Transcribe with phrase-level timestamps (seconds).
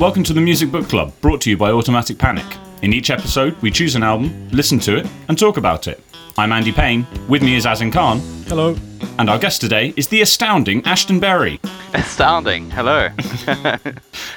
[0.00, 2.46] Welcome to the Music Book Club, brought to you by Automatic Panic.
[2.80, 6.02] In each episode, we choose an album, listen to it, and talk about it.
[6.38, 7.06] I'm Andy Payne.
[7.28, 8.20] With me is Azin Khan.
[8.46, 8.74] Hello.
[9.18, 11.60] And our guest today is the astounding Ashton Berry.
[11.92, 12.70] Astounding.
[12.70, 13.10] Hello.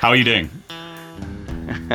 [0.02, 0.50] How are you doing?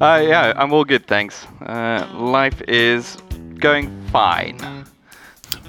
[0.00, 1.46] uh, yeah, I'm all good, thanks.
[1.64, 3.16] Uh, life is
[3.60, 4.58] going fine.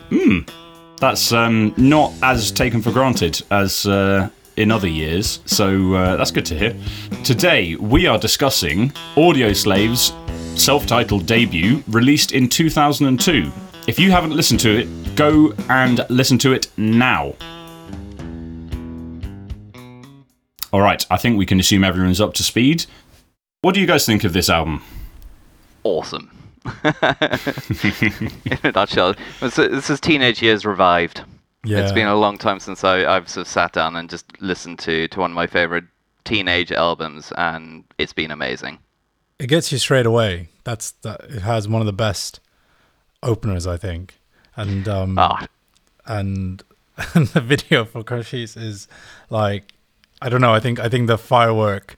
[0.10, 0.40] Hmm.
[0.98, 6.32] That's um, not as taken for granted as uh, in other years, so uh, that's
[6.32, 6.76] good to hear.
[7.24, 10.14] Today, we are discussing Audioslave's
[10.56, 13.52] self titled debut, released in 2002.
[13.88, 17.34] If you haven't listened to it, go and listen to it now.
[20.74, 22.86] All right, I think we can assume everyone's up to speed.
[23.62, 24.84] What do you guys think of this album?
[25.84, 26.32] Awesome.
[26.84, 31.22] in a nutshell, this is teenage years revived.
[31.66, 31.80] Yeah.
[31.80, 34.80] It's been a long time since I, I've sort of sat down and just listened
[34.80, 35.86] to, to one of my favorite
[36.24, 38.80] teenage albums, and it's been amazing.
[39.40, 40.50] It gets you straight away.
[40.64, 41.22] That's that.
[41.30, 42.40] It has one of the best
[43.24, 44.20] openers, I think,
[44.56, 45.38] and um, oh.
[46.06, 46.64] and,
[47.14, 48.88] and the video for Cochise is
[49.30, 49.74] like,
[50.22, 50.54] I don't know.
[50.54, 51.98] I think I think the firework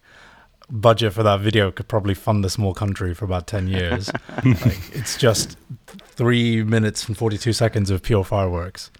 [0.69, 4.11] budget for that video could probably fund a small country for about 10 years.
[4.43, 8.91] like, it's just three minutes and 42 seconds of pure fireworks.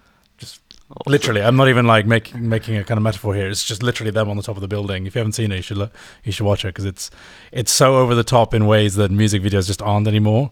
[1.05, 3.49] Literally, I'm not even like making making a kind of metaphor here.
[3.49, 5.05] It's just literally them on the top of the building.
[5.05, 5.93] If you haven't seen it, you should look,
[6.23, 7.11] you should watch it because it's
[7.51, 10.51] it's so over the top in ways that music videos just aren't anymore.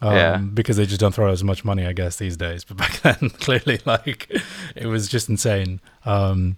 [0.00, 0.36] Um, yeah.
[0.38, 2.64] Because they just don't throw as much money, I guess, these days.
[2.68, 4.28] But back then, clearly, like
[4.74, 5.80] it was just insane.
[6.04, 6.56] Um,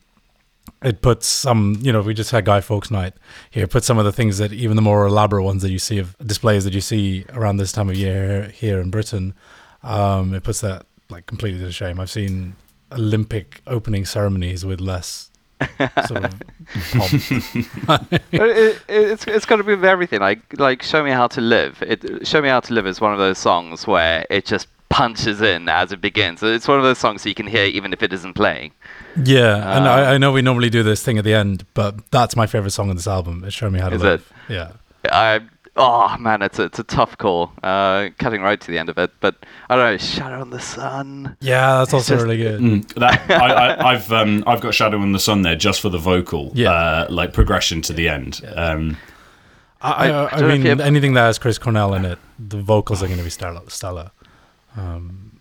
[0.83, 3.13] it puts some, you know, we just had Guy Fawkes Night
[3.51, 3.67] here.
[3.67, 6.17] Put some of the things that even the more elaborate ones that you see of
[6.19, 9.35] displays that you see around this time of year here in Britain.
[9.83, 12.01] Um, it puts that like completely to shame.
[12.01, 12.57] I've seen
[12.95, 15.31] Olympic opening ceremonies with less
[16.07, 16.35] sort of
[16.73, 20.21] it, it, it's it's got to be with everything.
[20.21, 21.83] Like like Show Me How to Live.
[21.83, 25.41] It Show Me How to Live is one of those songs where it just punches
[25.41, 26.43] in as it begins.
[26.43, 28.73] It's one of those songs that you can hear even if it isn't playing.
[29.23, 32.11] Yeah, uh, and I, I, know we normally do this thing at the end, but
[32.11, 33.45] that's my favorite song on this album.
[33.45, 34.53] It's "Show Me How to Is Live." It?
[34.53, 34.73] Yeah.
[35.11, 35.41] I
[35.77, 38.99] oh man, it's a, it's a tough call, uh, cutting right to the end of
[38.99, 39.11] it.
[39.21, 39.37] But
[39.69, 42.61] I don't know, "Shadow in the Sun." Yeah, that's also just, really good.
[42.61, 45.99] Mm, that, I, have um, I've got "Shadow in the Sun" there just for the
[45.99, 48.41] vocal, yeah, uh, like progression to the end.
[48.43, 48.51] Yeah.
[48.51, 48.97] Um,
[49.81, 53.19] I, I, I mean, anything that has Chris Cornell in it, the vocals are going
[53.19, 53.61] to be stellar.
[53.69, 54.11] stellar.
[54.77, 55.41] Um,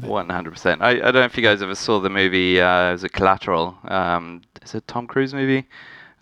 [0.00, 0.82] one hundred percent.
[0.82, 2.60] I I don't know if you guys ever saw the movie.
[2.60, 3.78] Uh, was a Collateral?
[3.84, 5.68] Um, is it Tom Cruise movie?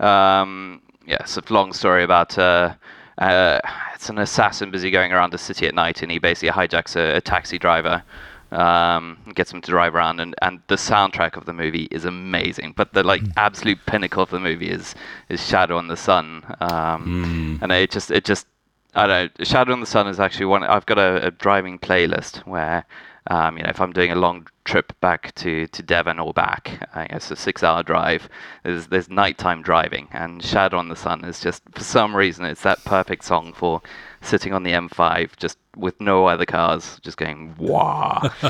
[0.01, 2.37] Um, yeah, it's a long story about.
[2.37, 2.75] Uh,
[3.19, 3.61] uh,
[3.95, 7.17] it's an assassin busy going around the city at night, and he basically hijacks a,
[7.17, 8.03] a taxi driver,
[8.51, 12.75] um, gets him to drive around, and, and the soundtrack of the movie is amazing.
[12.77, 13.33] But the like mm.
[13.37, 14.95] absolute pinnacle of the movie is
[15.29, 17.63] is Shadow in the Sun, um, mm.
[17.63, 18.47] and it just it just
[18.95, 19.45] I don't know.
[19.45, 20.63] Shadow in the Sun is actually one.
[20.65, 22.85] I've got a, a driving playlist where
[23.29, 26.89] um, you know, if I'm doing a long trip back to, to Devon or back,
[26.95, 28.29] uh, it's a six-hour drive.
[28.65, 32.63] There's there's nighttime driving, and Shadow on the Sun is just for some reason it's
[32.63, 33.81] that perfect song for
[34.23, 38.21] sitting on the M5 just with no other cars, just going wah.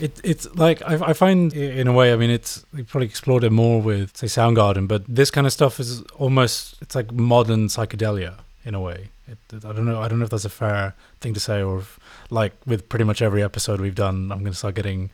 [0.00, 2.12] it, it's like I, I, find in a way.
[2.12, 5.52] I mean, it's we probably explored it more with say Soundgarden, but this kind of
[5.52, 9.08] stuff is almost it's like modern psychedelia in a way.
[9.28, 10.02] It, I don't know.
[10.02, 13.04] I don't know if that's a fair thing to say, or if, like with pretty
[13.04, 15.10] much every episode we've done, I'm going to start getting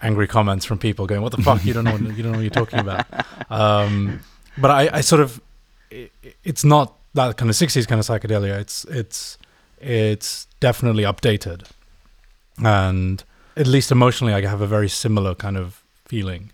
[0.00, 1.64] angry comments from people going, "What the fuck?
[1.64, 1.96] You don't know.
[1.96, 3.06] you don't know what you're talking about."
[3.48, 4.20] Um,
[4.58, 5.40] but I, I sort of,
[5.88, 6.10] it,
[6.42, 8.58] it's not that kind of '60s kind of psychedelia.
[8.58, 9.38] It's it's
[9.80, 11.68] it's definitely updated,
[12.58, 13.22] and
[13.56, 16.50] at least emotionally, I have a very similar kind of feeling.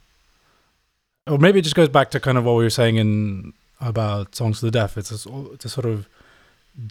[1.26, 4.34] Or maybe it just goes back to kind of what we were saying in about
[4.34, 4.98] songs to the deaf.
[4.98, 6.08] It's a, it's a sort of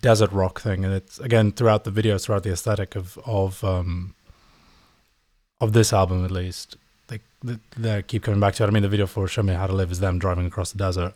[0.01, 4.15] desert rock thing, and it's again throughout the video, throughout the aesthetic of of um,
[5.59, 6.77] of this album at least.
[7.07, 8.67] They, they, they keep coming back to it.
[8.67, 10.77] I mean, the video for "Show Me How to Live" is them driving across the
[10.77, 11.13] desert,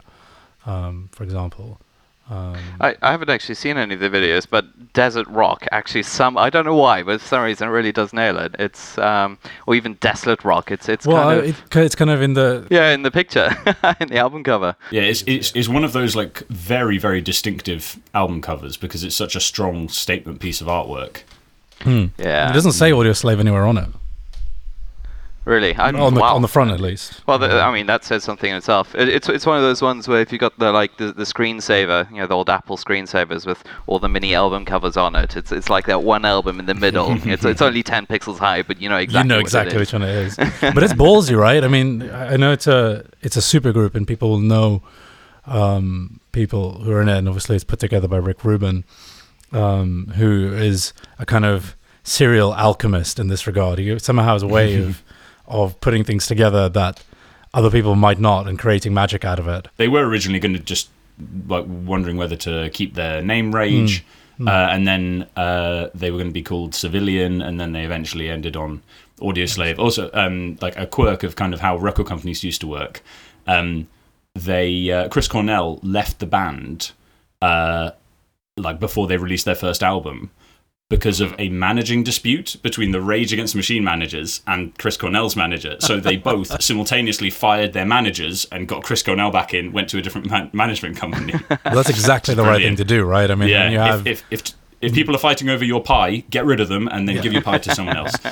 [0.66, 1.80] um, for example.
[2.28, 6.38] Um, I, I haven't actually seen any of the videos, but Desert Rock actually some
[6.38, 8.56] I don't know why, but for some reason it really does nail it.
[8.58, 9.38] It's um,
[9.68, 10.72] or even Desolate Rock.
[10.72, 13.50] It's it's well, kind of it, it's kind of in the yeah in the picture
[14.00, 14.76] in the album cover.
[14.90, 19.16] Yeah, it's, it's it's one of those like very very distinctive album covers because it's
[19.16, 21.22] such a strong statement piece of artwork.
[21.82, 22.06] Hmm.
[22.18, 23.90] Yeah, it doesn't say Audioslave anywhere on it.
[25.46, 26.34] Really, I, on the wow.
[26.34, 27.22] on the front at least.
[27.28, 28.96] Well, the, I mean that says something in itself.
[28.96, 31.24] It, it's it's one of those ones where if you got the like the, the
[31.24, 35.38] screensaver, you know, the old Apple screensavers with all the mini album covers on it.
[35.38, 37.12] It's it's like that one album in the middle.
[37.30, 39.30] it's it's only ten pixels high, but you know exactly.
[39.30, 40.36] You know exactly which one it is.
[40.62, 41.64] but it's ballsy, right?
[41.64, 44.82] I mean, I know it's a it's a super group, and people will know
[45.46, 48.84] um, people who are in it, and obviously it's put together by Rick Rubin,
[49.52, 53.78] um, who is a kind of serial alchemist in this regard.
[53.78, 55.04] He somehow has a way of
[55.48, 57.04] of putting things together that
[57.54, 59.68] other people might not, and creating magic out of it.
[59.78, 60.90] They were originally going to just
[61.48, 64.06] like wondering whether to keep their name Rage, mm.
[64.38, 68.30] Uh, and then uh, they were going to be called Civilian, and then they eventually
[68.30, 68.84] ended on
[69.20, 69.80] Audioslave.
[69.80, 73.02] Also, um, like a quirk of kind of how record companies used to work.
[73.48, 73.88] Um,
[74.34, 76.92] they uh, Chris Cornell left the band
[77.42, 77.92] uh,
[78.58, 80.32] like before they released their first album
[80.90, 85.36] because of a managing dispute between the Rage Against the Machine managers and Chris Cornell's
[85.36, 85.78] manager.
[85.80, 89.98] So they both simultaneously fired their managers and got Chris Cornell back in, went to
[89.98, 91.34] a different man- management company.
[91.66, 93.30] Well, that's exactly the right thing to do, right?
[93.30, 94.06] I mean, yeah, you have...
[94.06, 94.54] if, if, if
[94.86, 97.22] if people are fighting over your pie, get rid of them and then yeah.
[97.22, 98.16] give your pie to someone else.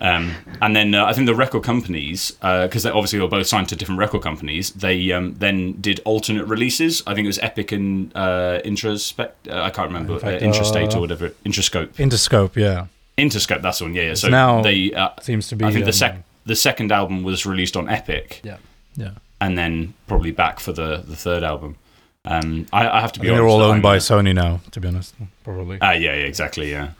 [0.00, 3.46] Um, and then uh, I think the record companies, because uh, they obviously were both
[3.46, 7.02] signed to different record companies, they um, then did alternate releases.
[7.06, 9.48] I think it was Epic and uh, Introspect.
[9.48, 11.30] Uh, I can't remember fact, uh, Intrastate or whatever.
[11.46, 11.92] Interscope.
[11.94, 12.86] Interscope, yeah.
[13.16, 13.62] Interscope.
[13.62, 13.94] That's one.
[13.94, 14.14] Yeah, yeah.
[14.14, 15.64] So now they uh, seems to be.
[15.64, 18.40] I think um, the sec the second album was released on Epic.
[18.42, 18.58] Yeah.
[18.96, 19.12] Yeah.
[19.40, 21.76] And then probably back for the the third album.
[22.24, 23.28] Um, I, I, have to be.
[23.28, 25.14] they're all owned by Sony now, to be honest.
[25.42, 25.80] Probably.
[25.80, 26.70] Uh, yeah, yeah, exactly.
[26.70, 26.92] Yeah.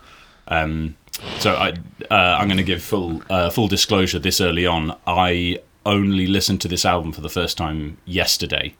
[0.48, 0.96] Um,
[1.38, 1.70] so I,
[2.10, 4.96] uh, I'm going to give full uh, full disclosure this early on.
[5.06, 8.74] I only listened to this album for the first time yesterday,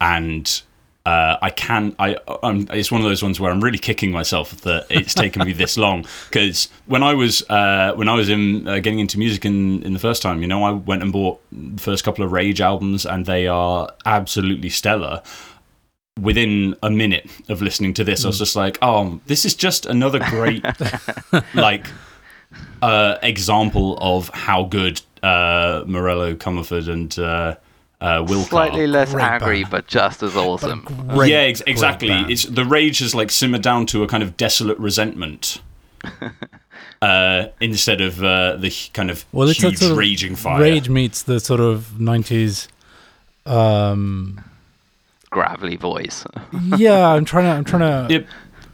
[0.00, 0.62] and
[1.06, 1.94] uh, I can.
[2.00, 5.46] I I'm, it's one of those ones where I'm really kicking myself that it's taken
[5.46, 9.16] me this long because when I was uh, when I was in uh, getting into
[9.16, 12.24] music in, in the first time, you know, I went and bought the first couple
[12.24, 15.22] of Rage albums, and they are absolutely stellar
[16.20, 18.42] within a minute of listening to this, I was hmm.
[18.42, 20.64] just like, oh, this is just another great,
[21.54, 21.86] like,
[22.82, 27.56] uh, example of how good uh, Morello, Commerford, and uh,
[28.00, 29.70] uh, Will slightly less great angry, band.
[29.70, 30.86] but just as awesome.
[31.08, 32.10] Great, yeah, ex- exactly.
[32.28, 35.60] It's the rage has like simmered down to a kind of desolate resentment.
[37.02, 40.60] uh, instead of uh, the kind of well, it's huge sort of raging fire.
[40.60, 42.68] Rage meets the sort of nineties
[43.46, 44.44] um,
[45.38, 46.24] gravelly voice.
[46.76, 47.50] yeah, I'm trying to.
[47.50, 48.12] I'm trying to.
[48.12, 48.26] Yep.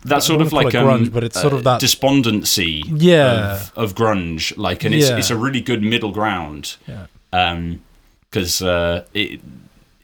[0.07, 2.83] That's sort of like um, grunge, but it's sort uh, of that despondency.
[2.89, 3.55] Yeah.
[3.55, 5.19] Of, of grunge, like, and it's yeah.
[5.19, 6.77] it's a really good middle ground.
[6.87, 7.07] Yeah.
[7.33, 7.83] Um,
[8.31, 9.41] because uh, it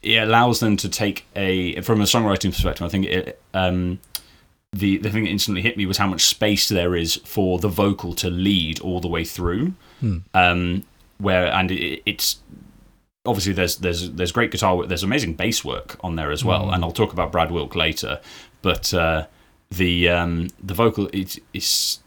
[0.03, 2.85] it allows them to take a from a songwriting perspective.
[2.85, 3.99] I think it um
[4.71, 7.67] the the thing that instantly hit me was how much space there is for the
[7.67, 9.73] vocal to lead all the way through.
[9.99, 10.17] Hmm.
[10.33, 10.83] Um,
[11.17, 12.39] where and it, it's
[13.25, 16.67] obviously there's there's there's great guitar work, there's amazing bass work on there as well,
[16.67, 16.73] mm.
[16.73, 18.19] and I'll talk about Brad Wilk later.
[18.61, 19.27] But uh,
[19.69, 21.99] the um, the vocal is, is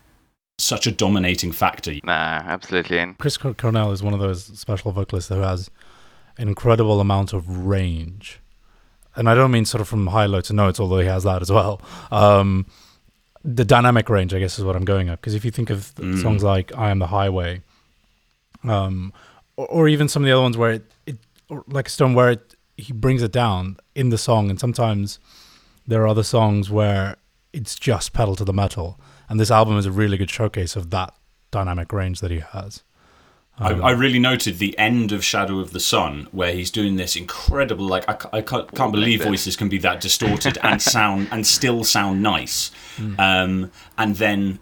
[0.59, 1.93] such a dominating factor.
[2.05, 2.13] Nah,
[2.45, 3.15] absolutely.
[3.19, 5.71] Chris Cornell is one of those special vocalists who has
[6.39, 8.41] an incredible amount of range.
[9.17, 11.41] And I don't mean sort of from high low to notes, although he has that
[11.41, 11.81] as well.
[12.11, 12.67] Um,
[13.45, 15.21] the dynamic range, I guess, is what I'm going at.
[15.21, 16.21] Because if you think of mm.
[16.21, 17.63] songs like "I Am the Highway,"
[18.65, 19.13] um,
[19.57, 20.94] or, or, even some of the other ones where it, it
[21.51, 25.19] like a Stone, where it, he brings it down in the song, and sometimes
[25.87, 27.17] there are other songs where
[27.53, 28.99] it's just pedal to the metal,
[29.29, 31.15] and this album is a really good showcase of that
[31.51, 32.83] dynamic range that he has.
[33.57, 36.97] Um, I, I, really noted the end of Shadow of the Sun, where he's doing
[36.97, 41.29] this incredible, like I, I can't, can't believe voices can be that distorted and sound
[41.31, 42.73] and still sound nice.
[42.97, 43.19] Mm.
[43.21, 44.59] Um, and then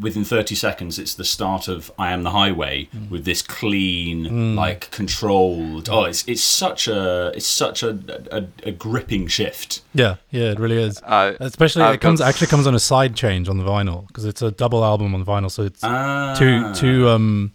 [0.00, 3.10] within 30 seconds it's the start of i am the highway mm.
[3.10, 4.54] with this clean mm.
[4.54, 7.98] like controlled oh it's it's such a it's such a
[8.30, 12.46] a, a gripping shift yeah yeah it really is uh, especially uh, it comes actually
[12.46, 15.50] comes on a side change on the vinyl because it's a double album on vinyl
[15.50, 16.34] so it's ah.
[16.38, 17.52] two two um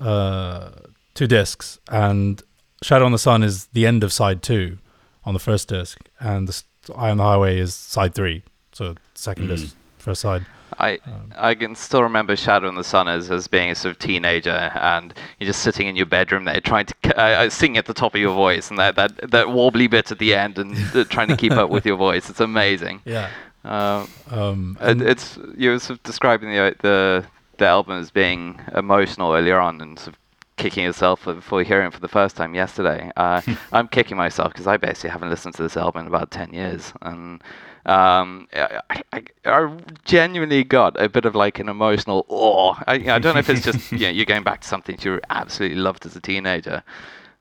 [0.00, 0.70] uh
[1.14, 2.42] two discs and
[2.82, 4.78] shadow on the sun is the end of side two
[5.24, 6.62] on the first disc and the
[6.96, 8.42] i am the highway is side three
[8.72, 9.50] so second mm.
[9.50, 10.44] disc first side
[10.78, 13.92] I um, I can still remember Shadow in the Sun as, as being a sort
[13.92, 17.76] of teenager, and you're just sitting in your bedroom there trying to uh, uh, sing
[17.76, 20.58] at the top of your voice, and that, that, that wobbly bit at the end,
[20.58, 22.30] and uh, trying to keep up with your voice.
[22.30, 23.00] It's amazing.
[23.04, 23.30] Yeah.
[23.64, 27.24] Um, um, it, it's you were sort of describing the the
[27.58, 30.20] the album as being emotional earlier on, and sort of
[30.56, 33.10] kicking yourself before hearing it for the first time yesterday.
[33.16, 33.40] Uh,
[33.72, 36.92] I'm kicking myself because I basically haven't listened to this album in about ten years,
[37.02, 37.42] and
[37.84, 38.80] um, I,
[39.12, 43.40] I, I, genuinely got a bit of like an emotional oh I, I don't know
[43.40, 46.20] if it's just you know, you're going back to something you absolutely loved as a
[46.20, 46.84] teenager,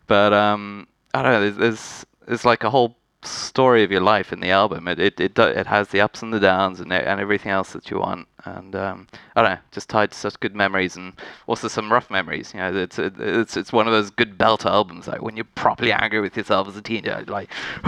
[0.07, 1.41] but um, I don't know.
[1.41, 4.87] There's, there's there's like a whole story of your life in the album.
[4.87, 7.91] It it it, it has the ups and the downs and and everything else that
[7.91, 8.27] you want.
[8.43, 11.13] And um, I don't know, just tied to such good memories and
[11.45, 12.53] also some rough memories.
[12.53, 15.91] You know, it's it's it's one of those good belt albums, like when you're properly
[15.91, 17.49] angry with yourself as a teenager, like.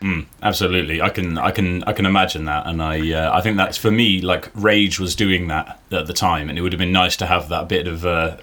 [0.00, 3.56] mm, absolutely, I can I can I can imagine that, and I uh, I think
[3.56, 6.78] that's for me like Rage was doing that at the time, and it would have
[6.78, 8.36] been nice to have that bit of uh,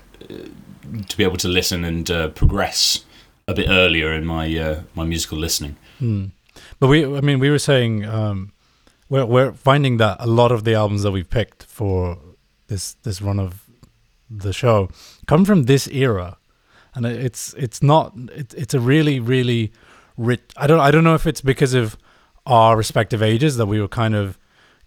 [1.08, 3.06] to be able to listen and uh, progress
[3.48, 5.76] a bit earlier in my uh, my musical listening.
[6.02, 6.32] Mm.
[6.80, 8.54] But we, I mean, we were saying um,
[9.10, 12.18] we're we're finding that a lot of the albums that we've picked for
[12.68, 13.64] this this run of
[14.30, 14.90] the show
[15.28, 16.38] come from this era,
[16.96, 19.72] and it's it's not it, it's a really really
[20.18, 20.42] rich.
[20.58, 21.98] I don't I don't know if it's because of
[22.48, 24.40] our respective ages that we were kind of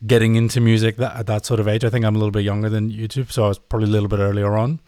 [0.06, 1.84] getting into music that at that sort of age.
[1.84, 3.92] I think I'm a little bit younger than you two, so I was probably a
[3.92, 4.80] little bit earlier on.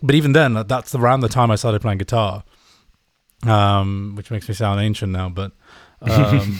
[0.00, 2.44] But even then, that's around the time I started playing guitar
[3.44, 5.28] um, which makes me sound ancient now.
[5.28, 5.52] But
[6.02, 6.58] um,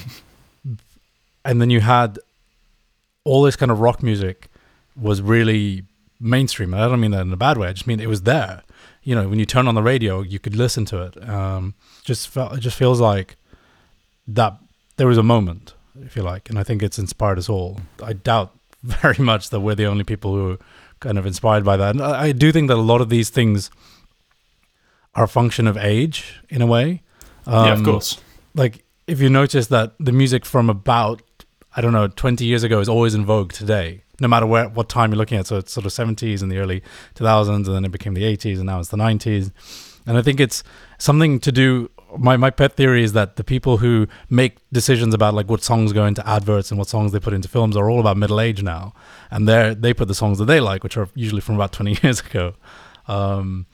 [1.44, 2.18] and then you had
[3.24, 4.48] all this kind of rock music
[4.96, 5.84] was really
[6.20, 6.74] mainstream.
[6.74, 7.68] I don't mean that in a bad way.
[7.68, 8.62] I just mean it was there.
[9.02, 11.28] You know, when you turn on the radio, you could listen to it.
[11.28, 13.36] Um, just felt, it just feels like
[14.26, 14.56] that
[14.96, 17.80] there was a moment, if you like, and I think it's inspired us all.
[18.02, 18.52] I doubt
[18.82, 20.58] very much that we're the only people who are
[21.00, 21.90] kind of inspired by that.
[21.90, 23.70] And I, I do think that a lot of these things
[25.16, 27.02] are a function of age in a way.
[27.46, 28.20] Um, yeah, of um, course.
[28.54, 31.22] Like if you notice that the music from about
[31.74, 34.88] I don't know 20 years ago is always in vogue today, no matter where what
[34.88, 35.46] time you're looking at.
[35.46, 36.82] So it's sort of 70s and the early
[37.16, 39.52] 2000s, and then it became the 80s, and now it's the 90s.
[40.06, 40.62] And I think it's
[40.98, 41.90] something to do.
[42.16, 45.92] My my pet theory is that the people who make decisions about like what songs
[45.92, 48.62] go into adverts and what songs they put into films are all about middle age
[48.62, 48.94] now,
[49.30, 51.98] and they they put the songs that they like, which are usually from about 20
[52.02, 52.54] years ago.
[53.08, 53.66] Um,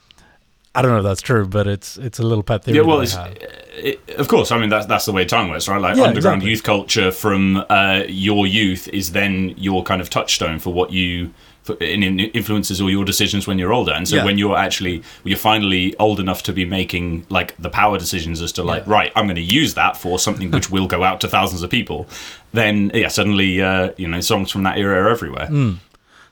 [0.75, 2.79] I don't know if that's true, but it's it's a little pet theory.
[2.79, 4.51] Yeah, well, it, of course.
[4.51, 5.81] I mean, that's that's the way time works, right?
[5.81, 6.51] Like yeah, underground exactly.
[6.51, 11.33] youth culture from uh, your youth is then your kind of touchstone for what you
[11.63, 13.93] for, influences all your decisions when you're older.
[13.93, 14.25] And so yeah.
[14.25, 18.51] when you're actually you're finally old enough to be making like the power decisions as
[18.53, 18.93] to like, yeah.
[18.93, 21.71] right, I'm going to use that for something which will go out to thousands of
[21.71, 22.07] people.
[22.53, 25.49] Then yeah, suddenly uh, you know songs from that era are everywhere.
[25.49, 25.79] Mm.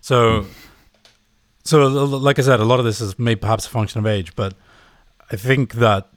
[0.01, 0.47] So.
[1.71, 4.35] So, like I said, a lot of this is maybe perhaps a function of age,
[4.35, 4.55] but
[5.31, 6.09] I think that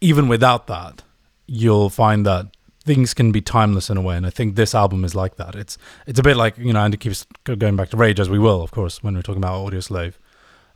[0.00, 1.02] even without that,
[1.48, 5.04] you'll find that things can be timeless in a way, and I think this album
[5.04, 5.56] is like that.
[5.56, 5.76] It's
[6.06, 8.62] it's a bit like you know, Andy keeps going back to Rage as we will,
[8.62, 10.14] of course, when we're talking about Audioslave.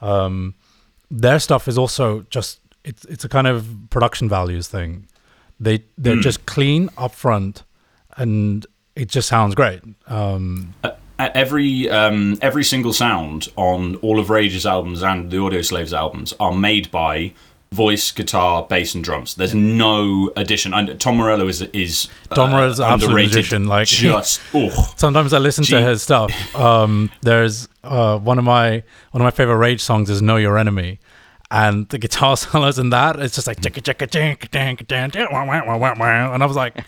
[0.00, 0.56] Um,
[1.08, 5.06] their stuff is also just it's it's a kind of production values thing.
[5.60, 6.22] They they're mm.
[6.22, 7.62] just clean upfront,
[8.16, 9.82] and it just sounds great.
[10.08, 10.90] Um, uh,
[11.34, 16.52] every um, every single sound on all of Rage's albums and the Audioslaves albums are
[16.52, 17.32] made by
[17.72, 19.34] voice, guitar, bass, and drums.
[19.34, 20.74] There's no addition.
[20.74, 23.66] And Tom Morello is is Tom Morello's uh, absolute magician.
[23.66, 24.92] Like just oh.
[24.96, 25.76] sometimes I listen Gee.
[25.76, 26.32] to his stuff.
[26.60, 30.58] Um, there's uh, one of my one of my favorite Rage songs is "Know Your
[30.58, 30.98] Enemy."
[31.50, 33.56] And the guitar solos in that, it's just like,
[36.32, 36.84] and I was like,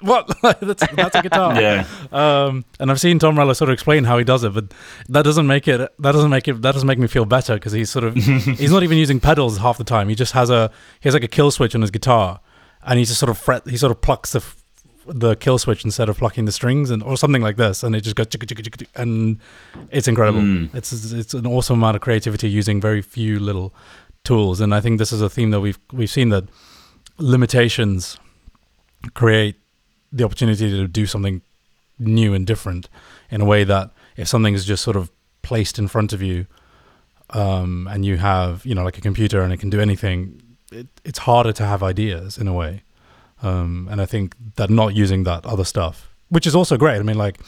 [0.00, 0.30] what?
[0.42, 1.60] that's, that's a guitar.
[1.60, 1.86] yeah.
[2.12, 4.72] Um, and I've seen Tom Morello sort of explain how he does it, but
[5.08, 5.78] that doesn't make it.
[5.78, 6.62] That doesn't make it.
[6.62, 9.58] That doesn't make me feel better because he's sort of he's not even using pedals
[9.58, 10.08] half the time.
[10.08, 12.40] He just has a he has like a kill switch on his guitar,
[12.82, 13.68] and he just sort of fret.
[13.68, 14.44] He sort of plucks the
[15.06, 18.02] the kill switch instead of plucking the strings and or something like this, and it
[18.02, 18.26] just goes
[18.94, 19.38] and
[19.90, 20.40] it's incredible.
[20.40, 20.74] Mm.
[20.74, 23.74] It's it's an awesome amount of creativity using very few little
[24.22, 26.44] tools, and I think this is a theme that we've we've seen that
[27.18, 28.18] limitations
[29.14, 29.56] create
[30.12, 31.42] the opportunity to do something
[31.98, 32.88] new and different
[33.30, 35.10] in a way that if something is just sort of
[35.42, 36.46] placed in front of you
[37.30, 40.42] um, and you have you know like a computer and it can do anything
[40.72, 42.82] it, it's harder to have ideas in a way.
[43.42, 46.98] Um, and i think that not using that other stuff which is also great.
[46.98, 47.40] I mean like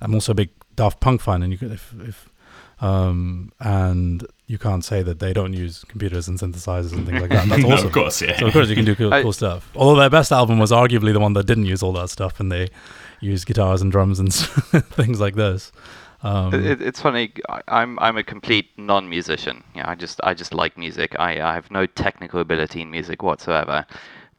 [0.00, 2.28] i'm also a big daft punk fan and you could if, if
[2.80, 7.30] um, and you can't say that they don't use computers and synthesizers and things like
[7.30, 7.48] that.
[7.48, 7.86] That's awesome.
[7.86, 8.36] of course, yeah.
[8.36, 9.70] So of course you can do cool, I, cool, stuff.
[9.76, 12.50] Although their best album was arguably the one that didn't use all that stuff, and
[12.50, 12.68] they
[13.20, 15.70] used guitars and drums and things like this.
[16.24, 17.32] Um, it, it's funny.
[17.68, 19.62] I'm I'm a complete non-musician.
[19.76, 21.14] Yeah, I just I just like music.
[21.20, 23.86] I, I have no technical ability in music whatsoever.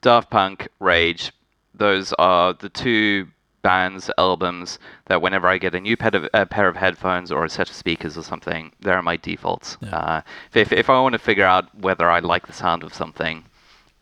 [0.01, 1.31] Daft Punk, Rage,
[1.73, 3.27] those are the two
[3.61, 7.49] bands, albums that whenever I get a new of, a pair of headphones or a
[7.49, 9.77] set of speakers or something, there are my defaults.
[9.81, 9.95] Yeah.
[9.95, 10.21] Uh,
[10.53, 13.43] if, if I want to figure out whether I like the sound of something,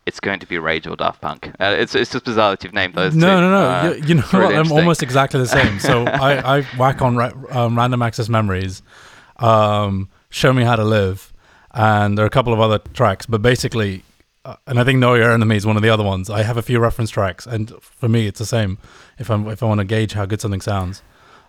[0.06, 1.52] it's going to be Rage or Daft Punk.
[1.60, 3.14] Uh, it's it's just bizarre that you've named those.
[3.14, 3.40] No, two.
[3.42, 3.68] no, no.
[3.68, 4.54] Uh, you, you, know what?
[4.54, 5.78] I'm almost exactly the same.
[5.78, 8.82] So I, I whack on ra- um, Random Access Memories,
[9.36, 11.32] um, Show Me How to Live,
[11.72, 13.26] and there are a couple of other tracks.
[13.26, 14.02] But basically,
[14.44, 16.30] uh, and I think Know Your Enemy is one of the other ones.
[16.30, 18.78] I have a few reference tracks, and for me, it's the same.
[19.18, 21.02] If I'm if I want to gauge how good something sounds,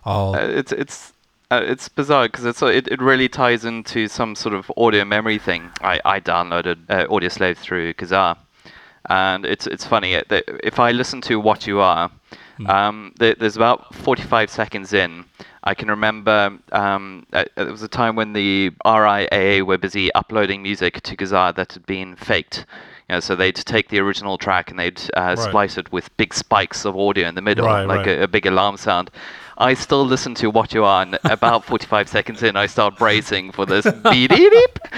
[0.04, 0.34] I'll.
[0.34, 1.12] Uh, it's it's
[1.50, 5.38] uh, it's bizarre because it's it, it really ties into some sort of audio memory
[5.38, 5.70] thing.
[5.80, 8.36] I I downloaded uh, Audioslave through Kazaa,
[9.08, 12.10] and it's it's funny if I listen to What You Are,
[12.58, 12.68] mm.
[12.68, 15.24] um, there's about 45 seconds in.
[15.64, 20.62] I can remember um, uh, there was a time when the RIAA were busy uploading
[20.62, 22.66] music to Kazaa that had been faked.
[23.08, 25.38] You know, so they'd take the original track and they'd uh, right.
[25.38, 28.18] splice it with big spikes of audio in the middle, right, like right.
[28.20, 29.10] A, a, big alarm sound.
[29.58, 33.52] I still listen to what you are, and about 45 seconds in, I start bracing
[33.52, 34.78] for this beep beep.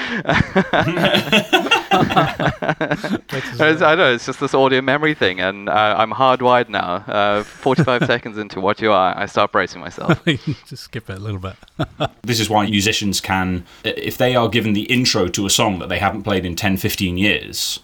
[3.81, 6.97] I know it's just this audio memory thing, and uh, I'm hardwired now.
[7.07, 10.25] Uh, 45 seconds into what you are, I start bracing myself.
[10.25, 11.57] just skip it a little bit.
[12.23, 15.89] this is why musicians can, if they are given the intro to a song that
[15.89, 17.81] they haven't played in 10, 15 years,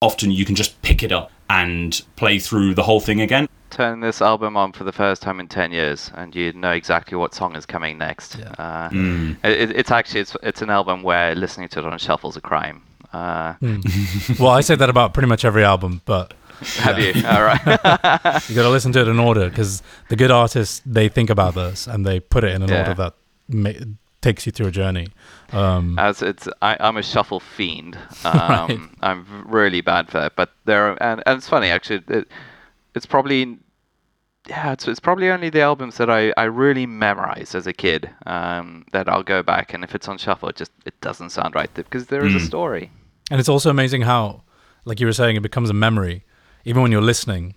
[0.00, 4.00] often you can just pick it up and play through the whole thing again turn
[4.00, 7.34] this album on for the first time in 10 years and you know exactly what
[7.34, 8.36] song is coming next.
[8.38, 8.54] Yeah.
[8.58, 9.36] Uh, mm.
[9.44, 12.40] it, it's actually it's, it's an album where listening to it on shuffle is a
[12.40, 12.82] crime.
[13.12, 14.38] Uh, mm.
[14.40, 16.34] well, I say that about pretty much every album, but
[16.78, 17.12] have you?
[17.26, 17.60] All right.
[18.48, 21.54] you got to listen to it in order because the good artists they think about
[21.54, 22.80] this and they put it in an yeah.
[22.80, 23.14] order that
[23.48, 23.86] ma-
[24.20, 25.08] takes you through a journey.
[25.52, 27.98] Um, As it's, I, am a shuffle fiend.
[28.24, 28.80] Um, right.
[29.02, 32.02] I'm really bad for it, but there are, and, and it's funny actually.
[32.08, 32.28] It,
[32.94, 33.58] it's probably
[34.48, 38.10] yeah, it's, it's probably only the albums that I, I really memorized as a kid
[38.26, 41.54] um, that I'll go back and if it's on shuffle, it just it doesn't sound
[41.54, 42.36] right because there is mm.
[42.36, 42.90] a story.
[43.30, 44.42] And it's also amazing how,
[44.84, 46.24] like you were saying, it becomes a memory
[46.64, 47.54] even when you're listening.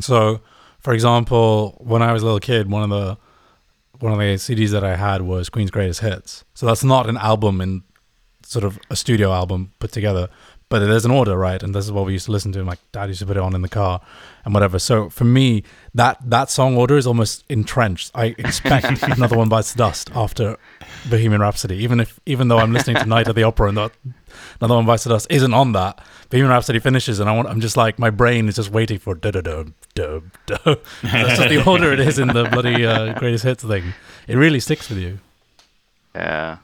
[0.00, 0.40] So,
[0.78, 3.18] for example, when I was a little kid, one of the
[4.02, 6.44] one of the CDs that I had was Queen's Greatest Hits.
[6.54, 7.84] So that's not an album in
[8.44, 10.28] sort of a studio album put together,
[10.72, 11.62] but there's an order, right?
[11.62, 12.64] And this is what we used to listen to.
[12.64, 14.00] My dad used to put it on in the car
[14.42, 14.78] and whatever.
[14.78, 18.10] So for me, that that song order is almost entrenched.
[18.14, 20.56] I expect another one bites the dust after
[21.10, 23.92] Bohemian Rhapsody, even if even though I'm listening to Night at the Opera and that
[24.62, 26.00] another one bites the dust isn't on that.
[26.30, 29.14] Bohemian Rhapsody finishes, and I want I'm just like my brain is just waiting for
[29.14, 30.56] da da da da da.
[31.02, 33.92] That's just the order it is in the bloody uh, greatest hits thing.
[34.26, 35.18] It really sticks with you.
[36.14, 36.58] Yeah,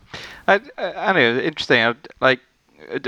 [0.47, 1.41] I, I, I know.
[1.41, 1.95] Interesting.
[2.23, 2.41] Like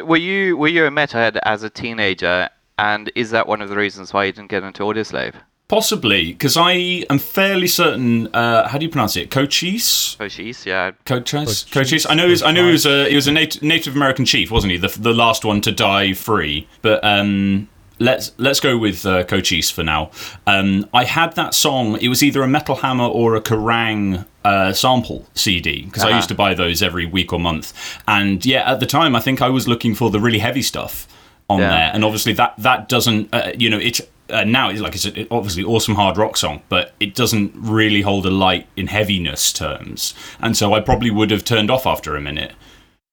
[0.04, 3.76] were you were you a metalhead as a teenager, and is that one of the
[3.76, 5.34] reasons why you didn't get into Audioslave?
[5.68, 6.72] Possibly, because I
[7.10, 8.26] am fairly certain.
[8.34, 9.30] Uh, how do you pronounce it?
[9.30, 10.16] Cochise.
[10.18, 10.90] Cochise, yeah.
[11.04, 11.62] Cochise.
[11.64, 12.06] Cochise.
[12.06, 12.24] I know.
[12.24, 14.72] He was, I knew he was a he was a Native, Native American chief, wasn't
[14.72, 14.78] he?
[14.78, 16.66] The the last one to die free.
[16.82, 17.68] But um,
[18.00, 20.10] let's let's go with uh, Cochise for now.
[20.46, 21.98] Um, I had that song.
[22.00, 26.12] It was either a Metal Hammer or a Kerrang uh, sample CD because uh-huh.
[26.12, 27.72] I used to buy those every week or month.
[28.06, 31.06] And yeah, at the time, I think I was looking for the really heavy stuff
[31.48, 31.70] on yeah.
[31.70, 33.32] there, and obviously that that doesn't.
[33.32, 34.00] Uh, you know, it's.
[34.28, 38.00] Uh, now it's like it's a, obviously awesome hard rock song, but it doesn't really
[38.00, 42.14] hold a light in heaviness terms, and so I probably would have turned off after
[42.14, 42.52] a minute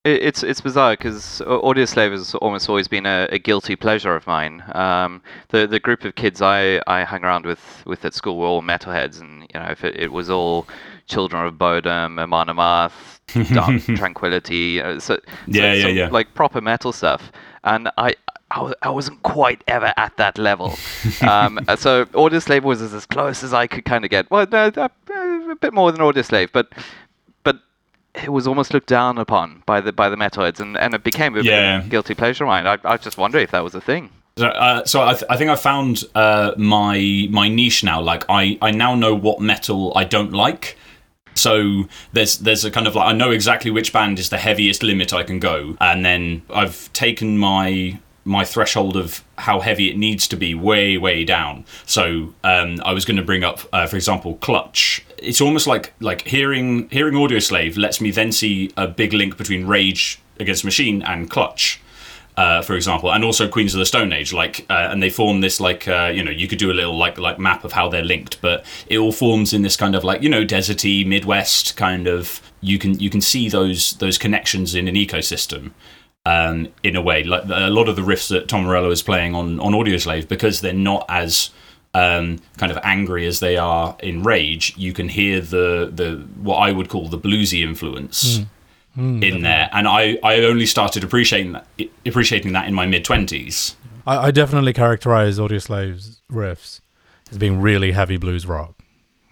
[0.08, 4.64] it's it's bizarre because Audioslave has almost always been a, a guilty pleasure of mine.
[4.74, 8.46] Um, the the group of kids I, I hung around with with at school were
[8.46, 10.68] all metalheads, and you know if it, it was all
[11.08, 16.62] Children of Bodom, Amon Amarth, Dark Tranquillity, uh, so, yeah, so, yeah, yeah, like proper
[16.62, 17.32] metal stuff.
[17.64, 18.16] And I
[18.52, 20.78] I, wasn't quite ever at that level.
[21.22, 24.30] um, so Audioslave was as close as I could kind of get.
[24.32, 26.72] Well, no, a bit more than Audioslave, but
[27.44, 27.60] but
[28.16, 31.36] it was almost looked down upon by the by the metalheads, and, and it became
[31.38, 31.82] a yeah.
[31.82, 32.68] guilty pleasure of mine.
[32.68, 34.10] I, I just wonder if that was a thing.
[34.38, 38.02] So, uh, so I, th- I, think I found uh, my my niche now.
[38.02, 40.78] Like I, I now know what metal I don't like.
[41.38, 44.84] So there's there's a kind of like I know exactly which band is the heaviest
[44.84, 49.98] limit I can go, and then I've taken my my threshold of how heavy it
[49.98, 51.66] needs to be way way down.
[51.86, 55.04] So um, I was going to bring up, uh, for example, Clutch.
[55.18, 59.66] It's almost like like hearing hearing Audioslave lets me then see a big link between
[59.66, 61.80] Rage Against Machine and Clutch.
[62.38, 65.42] Uh, for example, and also Queens of the Stone Age, like, uh, and they form
[65.42, 67.90] this like, uh, you know, you could do a little like like map of how
[67.90, 71.76] they're linked, but it all forms in this kind of like, you know, deserty Midwest
[71.76, 72.40] kind of.
[72.62, 75.72] You can you can see those those connections in an ecosystem,
[76.28, 77.24] um, in a way.
[77.24, 80.62] Like a lot of the riffs that Tom Morello is playing on on Audioslave, because
[80.62, 81.50] they're not as
[81.98, 86.58] um, kind of angry as they are in Rage, you can hear the the what
[86.58, 88.40] I would call the bluesy influence.
[88.40, 88.48] Mm.
[88.98, 91.68] Mm, in there, and I, I only started appreciating that
[92.04, 93.76] appreciating that in my mid twenties.
[94.08, 96.82] I, I definitely characterize Audioslave's riffs
[97.30, 98.74] as being really heavy blues rock,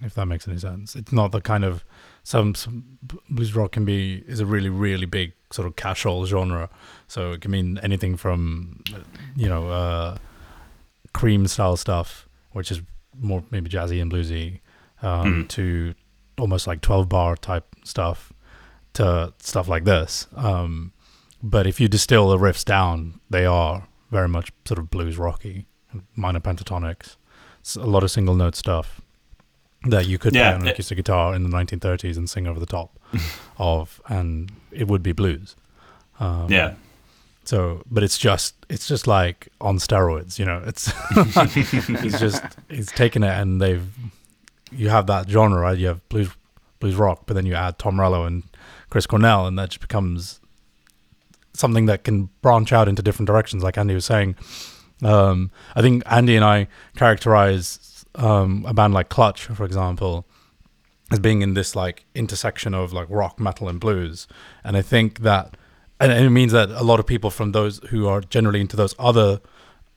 [0.01, 0.95] if that makes any sense.
[0.95, 1.83] It's not the kind of
[2.23, 6.69] some, some blues rock can be is a really really big sort of casual genre.
[7.07, 8.83] So it can mean anything from,
[9.35, 10.17] you know, uh,
[11.13, 12.81] cream style stuff, which is
[13.19, 14.59] more maybe jazzy and bluesy,
[15.01, 15.49] um, mm.
[15.49, 15.95] to
[16.37, 18.33] almost like 12 bar type stuff,
[18.95, 20.27] to stuff like this.
[20.35, 20.91] Um,
[21.41, 25.67] but if you distill the riffs down, they are very much sort of blues rocky,
[26.15, 27.15] minor pentatonics,
[27.65, 29.01] it's a lot of single note stuff
[29.87, 32.59] that you could yeah, play on an acoustic guitar in the 1930s and sing over
[32.59, 32.99] the top
[33.57, 35.55] of, and it would be blues.
[36.19, 36.75] Um, yeah.
[37.43, 40.63] So, but it's just it's just like on steroids, you know.
[40.65, 43.87] It's it's just it's taken it and they've
[44.71, 45.77] you have that genre, right?
[45.77, 46.29] You have blues
[46.79, 48.43] blues rock, but then you add Tom Morello and
[48.95, 50.39] Chris Cornell, and that just becomes
[51.51, 53.61] something that can branch out into different directions.
[53.61, 54.37] Like Andy was saying,
[55.03, 60.25] um, I think Andy and I characterize um, a band like Clutch, for example,
[61.11, 64.29] as being in this like intersection of like rock, metal, and blues,
[64.63, 65.57] and I think that
[65.99, 68.95] and it means that a lot of people from those who are generally into those
[68.97, 69.41] other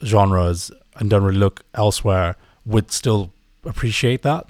[0.04, 2.34] genres and don't really look elsewhere
[2.66, 3.32] would still
[3.64, 4.48] appreciate that.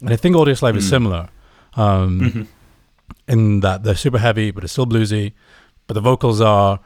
[0.00, 0.78] And I think Audioslave mm.
[0.78, 1.28] is similar
[1.74, 2.42] um, mm-hmm.
[3.28, 5.32] In that they're super heavy, but it's still bluesy.
[5.86, 6.80] But the vocals are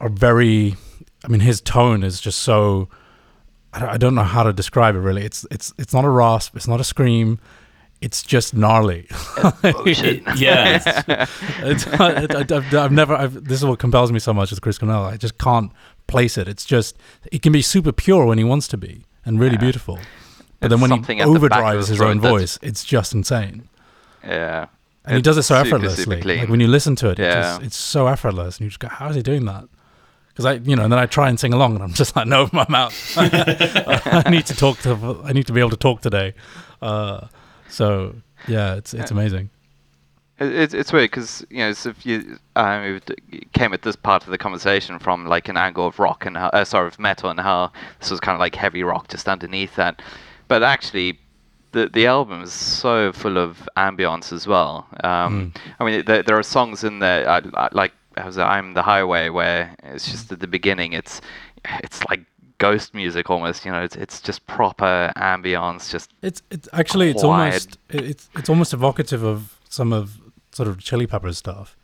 [0.00, 0.76] are very.
[1.24, 2.88] I mean, his tone is just so.
[3.72, 5.24] I don't know how to describe it really.
[5.24, 6.56] It's it's it's not a rasp.
[6.56, 7.38] It's not a scream
[8.00, 9.06] it's just gnarly.
[9.62, 13.14] it, yeah, it's, it's, I've, I've, never.
[13.14, 15.04] I've, this is what compels me so much with Chris Cornell.
[15.04, 15.70] I just can't
[16.06, 16.48] place it.
[16.48, 16.96] It's just
[17.30, 19.60] it can be super pure when he wants to be and really yeah.
[19.60, 19.98] beautiful,
[20.60, 23.68] but it's then when he overdrives his own voice, it's just insane.
[24.24, 24.66] Yeah,
[25.04, 26.20] and he does it so super, effortlessly.
[26.20, 27.24] Super like when you listen to it, yeah.
[27.24, 29.64] it just, it's so effortless, and you just go, "How is he doing that?"
[30.28, 32.26] Because I, you know, and then I try and sing along, and I'm just like,
[32.26, 32.94] "No, my mouth.
[33.16, 35.22] I need to talk to.
[35.24, 36.34] I need to be able to talk today."
[36.82, 37.28] Uh,
[37.68, 38.14] so
[38.46, 39.50] yeah, it's it's amazing.
[40.38, 43.00] It's it's weird because you know so if you um,
[43.52, 46.48] came at this part of the conversation from like an angle of rock and how,
[46.48, 49.76] uh, sorry of metal and how this was kind of like heavy rock just underneath
[49.76, 50.00] that,
[50.48, 51.18] but actually
[51.72, 54.86] the the album is so full of ambience as well.
[55.04, 55.56] Um, mm.
[55.78, 59.74] I mean there, there are songs in there I, I, like I'm the Highway where
[59.82, 61.20] it's just at the beginning it's
[61.82, 62.20] it's like
[62.60, 63.64] ghost music almost.
[63.64, 65.90] You know, it's it's just proper ambience.
[65.90, 67.16] Just it's it's actually quiet.
[67.16, 70.18] it's almost it's it's almost evocative of some of
[70.52, 71.76] sort of Chili Peppers stuff.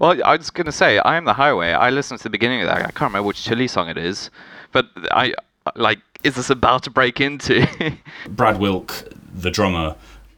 [0.00, 1.72] Well, I was gonna say I am the highway.
[1.72, 2.78] I listened to the beginning of that.
[2.78, 4.30] I can't remember which Chili song it is,
[4.72, 5.34] but I
[5.76, 6.00] like.
[6.24, 7.66] Is this about to break into?
[8.30, 9.96] Brad Wilk, the drummer,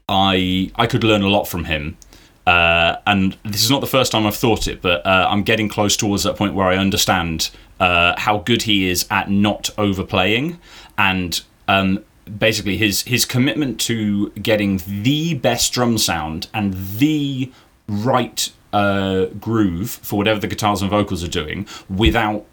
[0.09, 1.97] I I could learn a lot from him.
[2.45, 5.67] Uh, and this is not the first time I've thought it, but uh, I'm getting
[5.67, 10.57] close towards that point where I understand uh, how good he is at not overplaying
[10.97, 12.03] and um,
[12.37, 17.51] basically his his commitment to getting the best drum sound and the
[17.87, 22.45] right uh, groove for whatever the guitars and vocals are doing without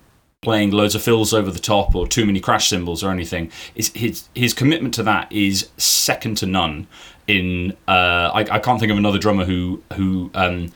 [0.44, 3.50] playing loads of fills over the top or too many crash cymbals or anything.
[3.74, 6.87] Is his his commitment to that is second to none.
[7.26, 10.72] In uh, I, I can't think of another drummer who who um,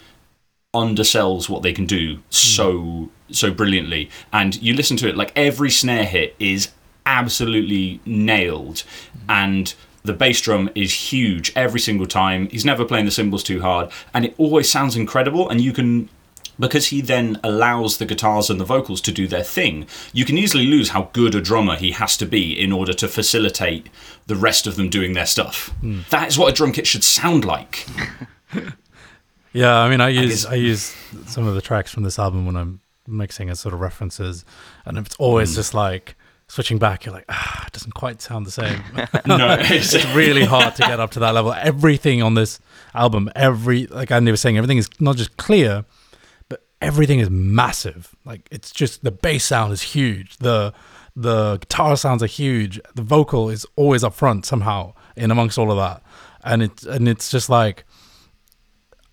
[0.75, 4.11] undersells what they can do so so brilliantly.
[4.33, 6.71] And you listen to it like every snare hit is
[7.07, 8.85] absolutely nailed,
[9.29, 12.49] and the bass drum is huge every single time.
[12.49, 15.49] He's never playing the cymbals too hard, and it always sounds incredible.
[15.49, 16.09] And you can
[16.59, 20.39] because he then allows the guitars and the vocals to do their thing, you can
[20.39, 23.89] easily lose how good a drummer he has to be in order to facilitate
[24.27, 25.73] the rest of them doing their stuff.
[25.83, 26.09] Mm.
[26.09, 27.87] That is what a drum kit should sound like.
[29.53, 30.95] Yeah, I mean, I use I, I, use
[31.27, 34.45] some of the tracks from this album when I'm mixing as sort of references,
[34.85, 35.57] and it's always mm.
[35.57, 36.17] just like
[36.49, 37.05] switching back.
[37.05, 38.83] You're like, ah, it doesn't quite sound the same.
[39.27, 41.53] no, it's, it's really hard to get up to that level.
[41.55, 42.61] Everything on this
[42.95, 45.98] album, every like Andy was saying, everything is not just clear, but
[46.81, 48.15] everything is massive.
[48.25, 50.37] Like it's just the bass sound is huge.
[50.39, 50.73] The
[51.17, 52.81] the guitar sounds are huge.
[52.95, 56.03] The vocal is always up front somehow in amongst all of that,
[56.45, 57.85] and it's and it's just like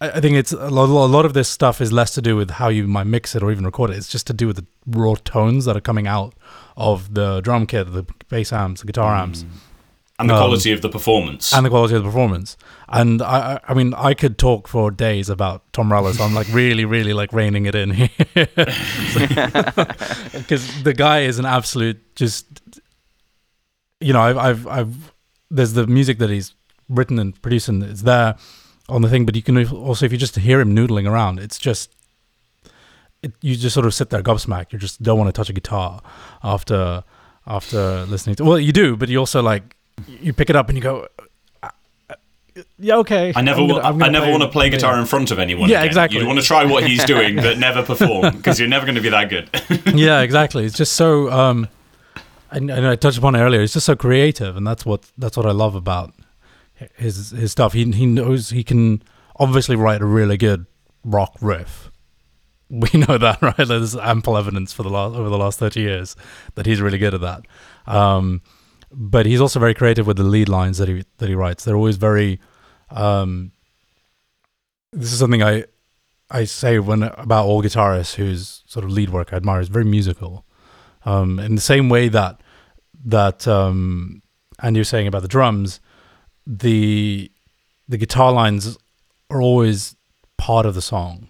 [0.01, 2.51] I think it's a lot, a lot of this stuff is less to do with
[2.51, 3.97] how you might mix it or even record it.
[3.97, 6.35] It's just to do with the raw tones that are coming out
[6.75, 9.49] of the drum kit, the bass amps, the guitar amps, mm.
[10.19, 12.57] and the um, quality of the performance, and the quality of the performance.
[12.87, 16.47] And I, I mean, I could talk for days about Tom Morello, so I'm like
[16.51, 18.09] really, really like reining it in here
[20.33, 22.45] because the guy is an absolute just.
[24.01, 25.13] You know, I've, I've, I've,
[25.49, 26.53] there's the music that he's
[26.89, 28.35] written and produced, and it's there
[28.87, 31.57] on the thing, but you can also if you just hear him noodling around, it's
[31.57, 31.95] just
[33.23, 34.71] it, you just sort of sit there gobsmacked.
[34.71, 36.01] You just don't want to touch a guitar
[36.43, 37.03] after
[37.47, 38.45] after listening to.
[38.45, 39.75] Well, you do, but you also like
[40.07, 41.07] you pick it up and you go.
[42.79, 43.33] Yeah, okay.
[43.35, 45.01] I never, gonna, I never want to play guitar yeah.
[45.01, 45.69] in front of anyone.
[45.69, 45.87] Yeah, again.
[45.87, 46.19] exactly.
[46.19, 49.01] You want to try what he's doing, but never perform because you're never going to
[49.01, 49.49] be that good.
[49.95, 50.65] yeah, exactly.
[50.65, 51.29] It's just so.
[51.31, 51.67] Um,
[52.51, 53.61] and, and I touched upon it earlier.
[53.61, 56.13] It's just so creative, and that's what that's what I love about
[56.95, 57.73] his his stuff.
[57.73, 59.03] He he knows he can
[59.37, 60.65] obviously write a really good
[61.03, 61.91] rock riff.
[62.69, 63.67] We know that, right?
[63.67, 66.15] There's ample evidence for the last over the last thirty years
[66.55, 67.45] that he's really good at that.
[67.85, 68.41] Um,
[68.91, 71.63] but he's also very creative with the lead lines that he that he writes.
[71.63, 72.39] They're always very.
[72.89, 73.51] Um,
[74.91, 75.65] this is something I
[76.29, 79.85] I say when about all guitarists whose sort of lead work I admire is very
[79.85, 80.45] musical.
[81.05, 82.41] Um, in the same way that
[83.05, 84.21] that um,
[84.59, 85.79] and you're saying about the drums,
[86.47, 87.31] the
[87.87, 88.77] the guitar lines
[89.29, 89.95] are always
[90.37, 91.29] part of the song.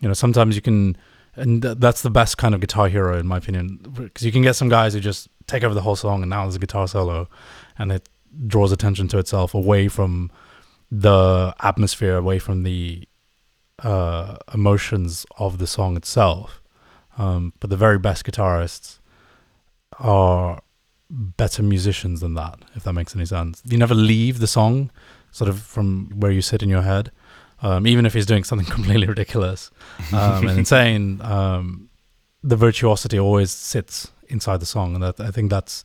[0.00, 0.96] You know, sometimes you can,
[1.34, 4.42] and th- that's the best kind of guitar hero in my opinion, because you can
[4.42, 6.86] get some guys who just take over the whole song and now there's a guitar
[6.86, 7.28] solo,
[7.76, 8.08] and it
[8.46, 10.30] draws attention to itself away from
[10.90, 13.08] the atmosphere, away from the
[13.82, 16.62] uh, emotions of the song itself.
[17.16, 18.98] Um, but the very best guitarists
[19.98, 20.60] are
[21.10, 23.62] better musicians than that, if that makes any sense.
[23.64, 24.90] You never leave the song
[25.30, 27.10] sort of from where you sit in your head,
[27.60, 29.70] um, even if he's doing something completely ridiculous
[30.12, 31.20] um, and insane.
[31.22, 31.88] Um,
[32.42, 35.84] the virtuosity always sits inside the song, and that, I think that's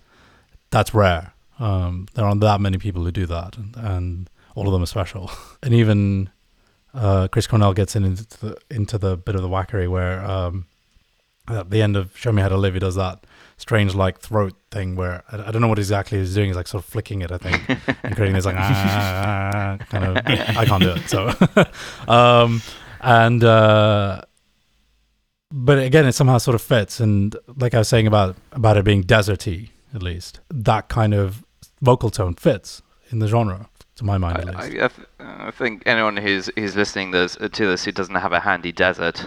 [0.70, 1.34] that's rare.
[1.60, 4.88] Um, there aren't that many people who do that, and, and all of them are
[4.88, 5.32] special.
[5.64, 6.30] and even
[6.94, 10.66] uh, Chris Cornell gets in into the, into the bit of the wackery where um,
[11.48, 13.26] at the end of Show Me How to Live, he does that
[13.58, 16.48] strange like throat thing where I, I, don't know what exactly he's doing.
[16.48, 17.64] He's like sort of flicking it, I think,
[18.04, 20.18] and creating this like ah, kind of.
[20.26, 21.10] I can't do it.
[21.10, 22.62] So, um,
[23.02, 24.22] and uh,
[25.56, 27.00] but again, it somehow sort of fits.
[27.00, 31.46] And like I was saying about about it being deserty, at least that kind of
[31.82, 33.70] vocal tone fits in the genre.
[33.98, 37.68] To my mind, I, I, I, th- I, think anyone who's who's listening this, to
[37.68, 39.24] this who doesn't have a handy desert,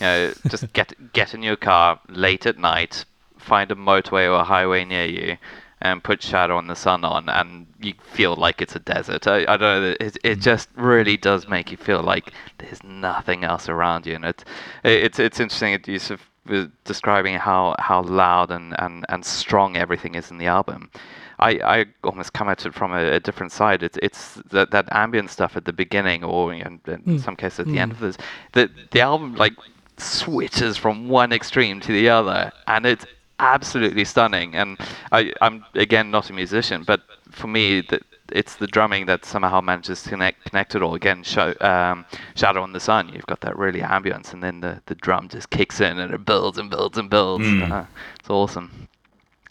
[0.00, 3.04] you know, just get get in your car late at night,
[3.36, 5.36] find a motorway or a highway near you
[5.82, 9.26] and put Shadow on the Sun on, and you feel like it's a desert.
[9.26, 9.94] I, I don't know.
[10.00, 14.24] It, it just really does make you feel like there's nothing else around you, and
[14.24, 14.44] it,
[14.84, 15.78] it's it's interesting.
[15.86, 20.46] You sort of describing how how loud and, and, and strong everything is in the
[20.46, 20.90] album.
[21.38, 23.82] I, I almost come at it from a, a different side.
[23.82, 27.20] It's it's that that ambient stuff at the beginning, or in, in mm.
[27.20, 27.80] some cases at the mm.
[27.80, 28.16] end of this.
[28.52, 29.52] The the album like
[29.98, 33.04] switches from one extreme to the other, and it's
[33.38, 34.54] absolutely stunning.
[34.54, 34.78] And
[35.12, 38.00] I, am again not a musician, but for me, the,
[38.32, 40.94] it's the drumming that somehow manages to connect, connect it all.
[40.94, 44.80] Again, show, um, Shadow on the Sun, you've got that really ambience, and then the,
[44.86, 47.44] the drum just kicks in and it builds and builds and builds.
[47.44, 47.70] Mm.
[47.70, 47.84] Uh,
[48.18, 48.88] it's awesome.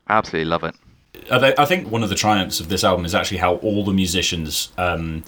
[0.10, 0.76] Absolutely love it.
[1.32, 4.72] I think one of the triumphs of this album is actually how all the musicians
[4.78, 5.24] um,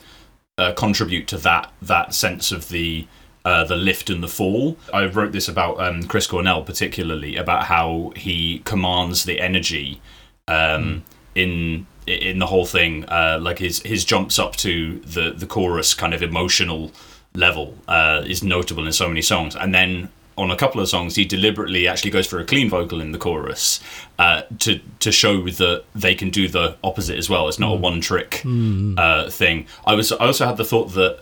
[0.57, 3.07] uh, contribute to that that sense of the
[3.47, 4.77] uh, the lift and the fall.
[4.93, 10.01] I wrote this about um, Chris Cornell particularly about how he commands the energy
[10.49, 11.01] um, mm.
[11.35, 13.05] in in the whole thing.
[13.05, 16.91] Uh, like his his jumps up to the the chorus kind of emotional
[17.35, 21.15] level uh, is notable in so many songs, and then on a couple of songs,
[21.15, 23.79] he deliberately actually goes for a clean vocal in the chorus
[24.19, 27.47] uh, to to show that they can do the opposite as well.
[27.47, 27.77] It's not mm.
[27.77, 28.99] a one trick mm.
[28.99, 29.67] uh, thing.
[29.85, 31.21] I was I also had the thought that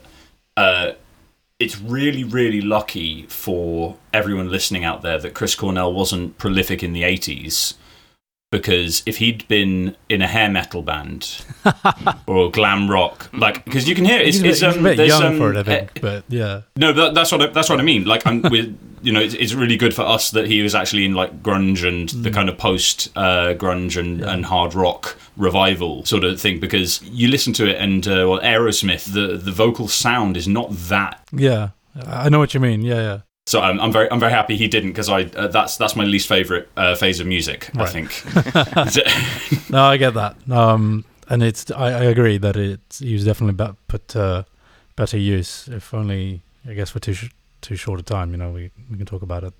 [0.57, 0.93] uh,
[1.59, 6.91] it's really, really lucky for everyone listening out there that Chris Cornell wasn't prolific in
[6.91, 7.75] the 80s.
[8.57, 11.43] Because if he'd been in a hair metal band
[12.27, 15.23] or glam rock, like, because you can hear it, it's, it's, um, a bit young
[15.23, 16.61] um, for it, I think, uh, but yeah.
[16.77, 18.05] No, that, that's what I, that's what I mean.
[18.05, 21.05] Like, I'm with you know, it's, it's, really good for us that he was actually
[21.05, 22.23] in like grunge and mm.
[22.23, 24.33] the kind of post uh, grunge and, yeah.
[24.33, 28.39] and hard rock revival sort of thing because you listen to it and uh, well,
[28.39, 31.21] Aerosmith, the the vocal sound is not that.
[31.31, 32.81] Yeah, I know what you mean.
[32.81, 33.19] Yeah, yeah.
[33.47, 36.03] So I'm, I'm very I'm very happy he didn't because I uh, that's that's my
[36.03, 37.69] least favorite uh, phase of music.
[37.75, 37.87] Right.
[37.87, 39.69] I think.
[39.69, 40.35] no, I get that.
[40.49, 44.43] Um, and it's I, I agree that it's he was definitely be- put uh,
[44.95, 47.29] better use if only I guess for too sh-
[47.61, 48.31] too short a time.
[48.31, 49.53] You know, we we can talk about it.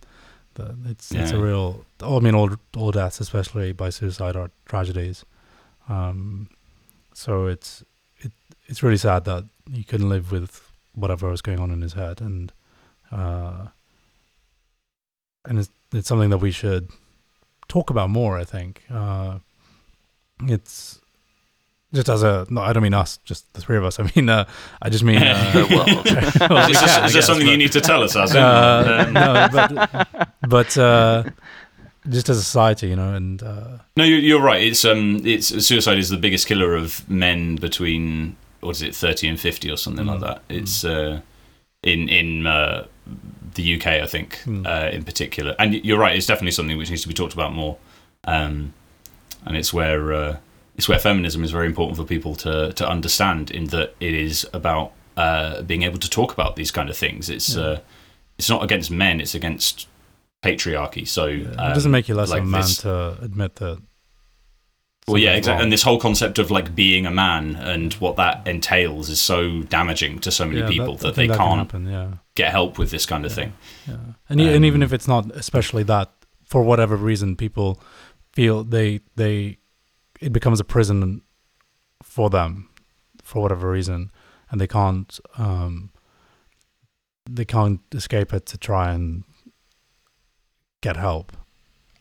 [0.55, 1.21] The, it's yeah.
[1.21, 1.85] it's a real.
[2.01, 5.25] I mean, all all deaths, especially by suicide, are tragedies.
[5.87, 6.49] Um,
[7.13, 7.83] so it's
[8.17, 8.31] it
[8.65, 12.19] it's really sad that he couldn't live with whatever was going on in his head,
[12.19, 12.51] and
[13.11, 13.67] uh,
[15.45, 16.89] and it's it's something that we should
[17.67, 18.37] talk about more.
[18.37, 19.39] I think uh,
[20.43, 20.99] it's
[21.93, 23.99] just as a no, I don't mean us, just the three of us.
[23.99, 24.45] I mean, uh,
[24.81, 25.21] I just mean.
[25.25, 25.85] Uh, well,
[26.49, 29.47] well, is, this, is there something but, you need to tell us, as uh, no,
[29.51, 31.23] but, but uh,
[32.09, 34.61] just as a society, you know, and uh, no, you're, you're right.
[34.61, 39.27] It's um, it's suicide is the biggest killer of men between what is it, thirty
[39.27, 40.09] and fifty or something mm.
[40.09, 40.41] like that.
[40.49, 41.21] It's uh,
[41.83, 42.85] in in uh,
[43.53, 44.65] the UK, I think, mm.
[44.65, 45.55] uh, in particular.
[45.59, 47.77] And you're right; it's definitely something which needs to be talked about more.
[48.25, 48.73] Um,
[49.45, 50.37] and it's where uh,
[50.75, 53.51] it's where feminism is very important for people to to understand.
[53.51, 57.29] In that it is about uh, being able to talk about these kind of things.
[57.29, 57.63] It's yeah.
[57.63, 57.79] Uh,
[58.37, 59.87] it's not against men; it's against
[60.43, 61.07] patriarchy.
[61.07, 63.81] So yeah, it doesn't make you less like of a man this, to admit that
[65.07, 65.63] well, yeah, exactly.
[65.63, 69.61] And this whole concept of like being a man and what that entails is so
[69.63, 72.13] damaging to so many yeah, people that, that they that can't happen, yeah.
[72.33, 73.53] get help with this kind of yeah, thing.
[73.87, 73.97] Yeah,
[74.29, 76.11] and um, and even if it's not, especially that,
[76.43, 77.79] for whatever reason, people
[78.33, 79.57] feel they they
[80.19, 81.21] it becomes a prison
[82.01, 82.69] for them
[83.21, 84.11] for whatever reason,
[84.49, 85.91] and they can't um,
[87.29, 89.23] they can't escape it to try and
[90.81, 91.31] get help.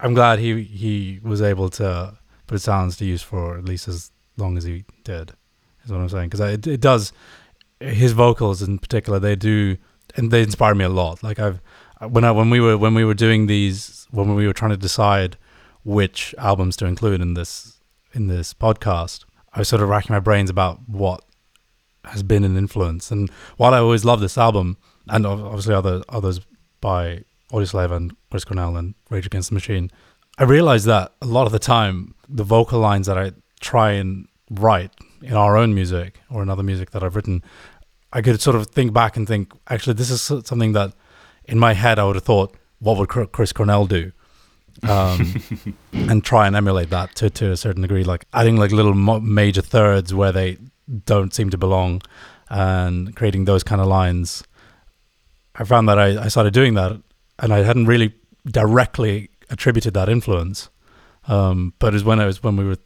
[0.01, 3.88] I'm glad he he was able to put it sounds to use for at least
[3.88, 5.33] as long as he did.
[5.85, 7.12] Is what I'm saying because it it does
[7.80, 9.76] his vocals in particular they do
[10.16, 11.22] and they inspire me a lot.
[11.22, 11.61] Like I've
[12.00, 14.70] uh, when I when we were when we were doing these when we were trying
[14.70, 15.37] to decide
[15.85, 17.80] which albums to include in this
[18.12, 21.24] in this podcast, I was sort of racking my brains about what
[22.04, 23.11] has been an influence.
[23.11, 24.76] And while I always love this album,
[25.09, 26.40] and obviously other others
[26.80, 29.90] by Audioslave and Chris Cornell and Rage Against the Machine,
[30.38, 34.27] I realized that a lot of the time, the vocal lines that I try and
[34.51, 34.90] write
[35.23, 37.42] in our own music or in other music that I've written,
[38.12, 40.92] I could sort of think back and think, actually, this is something that
[41.44, 44.12] in my head I would have thought, what would Chris Cornell do?
[44.83, 45.40] Um,
[45.92, 49.62] and try and emulate that to, to a certain degree, like adding like little major
[49.62, 50.59] thirds where they
[51.07, 52.03] don't seem to belong
[52.51, 54.42] and creating those kind of lines.
[55.55, 57.01] I found that I, I started doing that
[57.38, 58.14] and I hadn't really
[58.47, 60.69] directly attributed that influence.
[61.27, 62.77] Um, but it's when I was when we were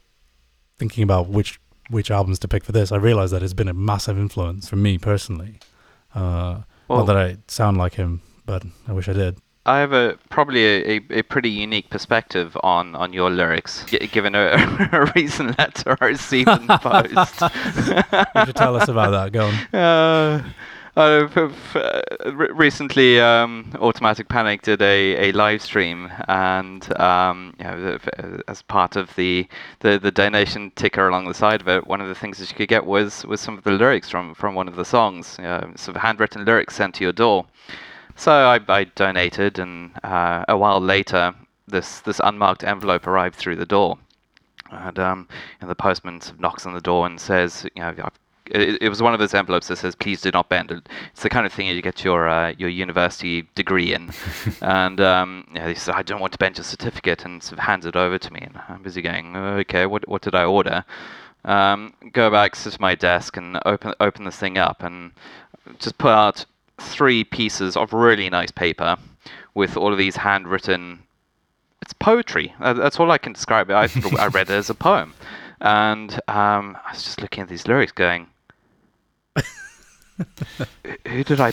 [0.79, 1.59] thinking about which
[1.91, 4.77] which albums to pick for this, I realized that it's been a massive influence for
[4.77, 5.59] me personally.
[6.15, 9.39] Uh, well, not that I sound like him, but I wish I did.
[9.67, 14.07] I have a probably a, a, a pretty unique perspective on, on your lyrics, g-
[14.07, 14.53] given a,
[14.93, 18.35] a recent letter I received in the post.
[18.35, 19.33] you should tell us about that.
[19.33, 19.55] Go on.
[19.75, 20.43] Uh,
[20.99, 27.99] uh, recently, um, Automatic Panic did a, a live stream, and um, you know,
[28.49, 29.47] as part of the,
[29.81, 32.57] the, the donation ticker along the side of it, one of the things that you
[32.57, 35.45] could get was was some of the lyrics from, from one of the songs, you
[35.45, 37.47] know, sort of handwritten lyrics sent to your door.
[38.17, 41.33] So I, I donated, and uh, a while later,
[41.69, 43.99] this this unmarked envelope arrived through the door.
[44.71, 45.29] And um,
[45.61, 48.19] the postman knocks on the door and says, you know, I've
[48.51, 50.89] it, it, was one of those envelopes that says "Please do not bend." It.
[51.13, 54.11] It's the kind of thing you get your uh, your university degree in,
[54.61, 57.65] and um, yeah, he said, "I don't want to bend your certificate," and sort of
[57.65, 60.85] hands it over to me, and I'm busy going, "Okay, what what did I order?"
[61.45, 65.13] Um, go back, sit at my desk, and open open this thing up, and
[65.79, 66.45] just pull out
[66.79, 68.97] three pieces of really nice paper
[69.55, 71.01] with all of these handwritten.
[71.83, 72.55] It's poetry.
[72.61, 73.75] Uh, that's all I can describe it.
[73.75, 75.15] I, I read it as a poem,
[75.61, 78.29] and um, I was just looking at these lyrics, going
[81.07, 81.53] who did I?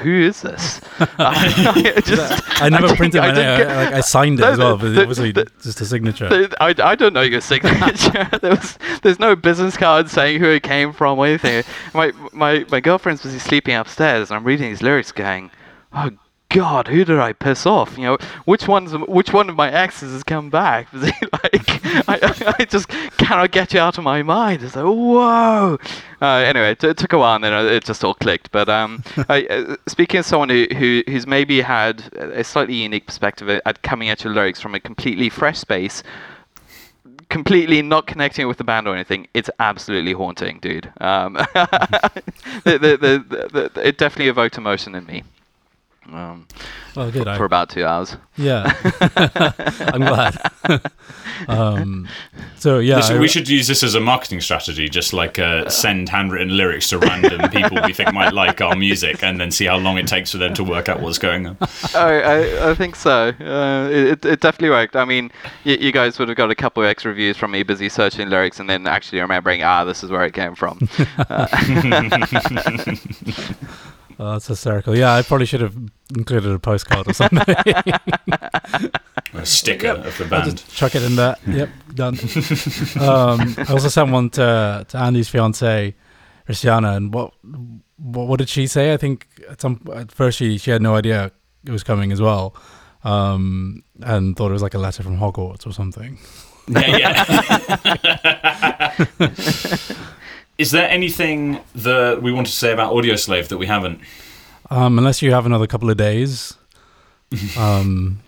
[0.00, 0.80] Who is this?
[1.18, 3.68] I, just, I never I printed my name.
[3.68, 6.28] I, I signed it as well, but the, it was just a signature.
[6.28, 8.28] The, I, I don't know your signature.
[8.42, 11.62] there was there's no business card saying who it came from or anything.
[11.94, 15.50] My my my girlfriend's busy sleeping upstairs, and I'm reading these lyrics, going,
[15.92, 16.10] "Oh
[16.50, 17.98] God, who did I piss off?
[17.98, 20.90] You know, which one's which one of my exes has come back?
[20.94, 24.62] like, I, I just cannot get you out of my mind.
[24.62, 25.78] It's like, whoa.
[26.22, 28.50] Uh, anyway, it, it, took a while, and then it just all clicked.
[28.50, 33.06] But um, I, uh, speaking as someone who, who who's maybe had a slightly unique
[33.06, 36.02] perspective at coming at your lyrics from a completely fresh space,
[37.28, 40.90] completely not connecting with the band or anything, it's absolutely haunting, dude.
[41.02, 41.34] Um,
[42.64, 45.24] the, the, the, it definitely evoked emotion in me.
[46.12, 46.46] Um,
[46.96, 47.24] well, good.
[47.24, 48.16] For, for about two hours.
[48.36, 48.72] Yeah,
[49.92, 50.36] I'm glad.
[51.48, 52.08] um,
[52.56, 54.88] so yeah, this, I, we should use this as a marketing strategy.
[54.88, 59.22] Just like uh, send handwritten lyrics to random people we think might like our music,
[59.22, 61.56] and then see how long it takes for them to work out what's going on.
[61.94, 63.32] I, I, I think so.
[63.40, 64.96] Uh, it, it definitely worked.
[64.96, 65.30] I mean,
[65.64, 68.28] y- you guys would have got a couple of extra reviews from me busy searching
[68.28, 70.88] lyrics, and then actually remembering, ah, this is where it came from.
[71.18, 71.46] Uh,
[74.18, 74.96] Oh, that's hysterical.
[74.96, 75.76] Yeah, I probably should have
[76.16, 77.38] included a postcard or something.
[79.34, 80.04] a sticker yep.
[80.04, 80.42] of the band.
[80.42, 81.36] I'll just chuck it in there.
[81.46, 82.18] Yep, done.
[83.00, 85.94] um, I also sent one to, to Andy's fiance,
[86.46, 87.32] Christiana, and what,
[87.96, 88.92] what what did she say?
[88.92, 91.30] I think at some at first she she had no idea
[91.64, 92.56] it was coming as well,
[93.04, 96.18] um, and thought it was like a letter from Hogwarts or something.
[96.68, 97.08] Yeah, yeah.
[100.58, 104.00] is there anything that we want to say about Audioslave that we haven't?
[104.70, 106.54] Um, unless you have another couple of days.
[107.58, 108.20] um,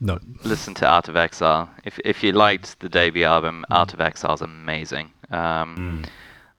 [0.00, 0.18] no.
[0.44, 1.68] Listen to Out of Exile.
[1.84, 5.12] If if you liked the debut album, Out of Exile is amazing.
[5.30, 6.08] Um, Mm.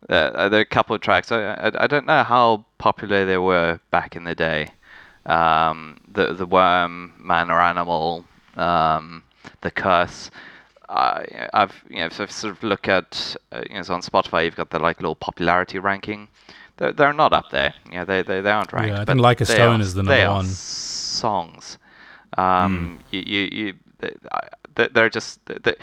[0.10, 1.32] uh, there are a couple of tracks.
[1.32, 4.70] I, I, I don't know how popular they were back in the day.
[5.26, 9.24] Um, the the worm, man or animal, um,
[9.62, 10.32] the curse.
[10.90, 14.02] I I've you know if I sort of look at uh, you know so on
[14.02, 16.28] Spotify you've got the like little popularity ranking.
[16.78, 17.74] They're, they're not up there.
[17.92, 18.96] You know they they, they aren't ranked.
[18.96, 20.46] I but think Like a Stone are- is the they number are one.
[20.46, 21.78] songs.
[22.38, 25.40] Um, you, you, you, they- I- they- they're just.
[25.46, 25.76] they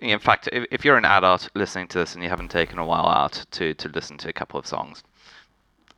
[0.00, 2.86] in fact, if, if you're an adult listening to this and you haven't taken a
[2.86, 5.02] while out to, to listen to a couple of songs,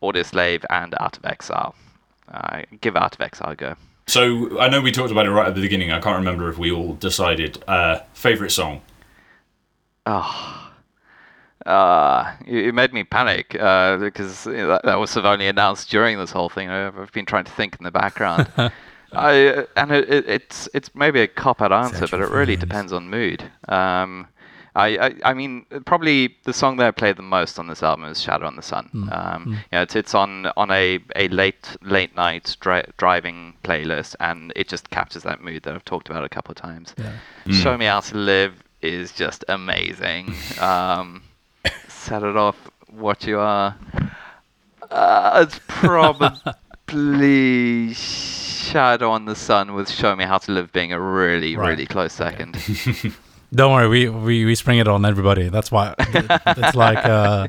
[0.03, 1.75] Audioslave and Out of Exile,
[2.33, 3.75] uh, give Out of Exile a go.
[4.11, 5.93] So I know we talked about it right at the beginning.
[5.93, 7.63] I can't remember if we all decided.
[7.69, 8.83] Uh, favorite song.
[10.05, 10.73] Oh.
[11.65, 15.33] Uh, it it made me panic uh, because you know, that, that was sort of
[15.33, 16.69] only announced during this whole thing.
[16.69, 18.49] I've, I've been trying to think in the background.
[19.13, 22.57] I uh, and it, it, it's it's maybe a cop out answer, but it really
[22.57, 23.49] depends on mood.
[23.69, 24.27] Um,
[24.75, 28.05] I, I I mean probably the song that I played the most on this album
[28.07, 29.09] is Shadow on the Sun.
[29.11, 34.15] Um, you know, it's it's on on a, a late late night dri- driving playlist,
[34.21, 36.95] and it just captures that mood that I've talked about a couple of times.
[36.97, 37.13] Yeah.
[37.53, 40.35] Show Me How to Live is just amazing.
[40.61, 41.23] Um,
[41.89, 42.57] set it off
[42.89, 43.77] what you are.
[44.91, 46.35] Uh, it's probably
[48.71, 51.71] Shadow on the Sun with Show Me How to Live being a really, Right.
[51.71, 52.57] really close second.
[53.53, 55.49] Don't worry, we, we, we spring it on everybody.
[55.49, 57.49] That's why it's like uh,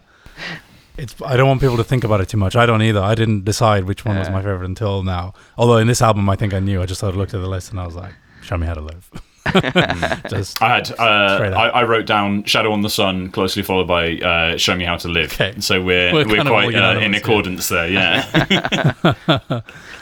[0.98, 1.16] it's.
[1.24, 2.56] I don't want people to think about it too much.
[2.56, 3.02] I don't either.
[3.02, 5.34] I didn't decide which one was my favorite until now.
[5.58, 6.82] Although in this album, I think I knew.
[6.82, 8.74] I just sort of looked at the list and I was like, "Show me how
[8.74, 9.10] to live."
[10.30, 10.92] just I had.
[11.00, 14.86] Uh, I, I wrote down "Shadow on the Sun," closely followed by uh, "Show Me
[14.86, 15.60] How to Live." Okay.
[15.60, 17.18] So we're We're we're, kind of all quite uh, in unanimous, yeah.
[17.18, 17.88] accordance there.
[17.88, 19.14] Yeah.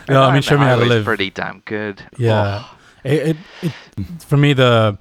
[0.09, 0.21] yeah.
[0.21, 1.05] I mean, show me how to live.
[1.05, 2.03] pretty damn good.
[2.17, 2.65] Yeah.
[2.65, 3.73] Oh, It, it, it
[4.23, 4.97] for me the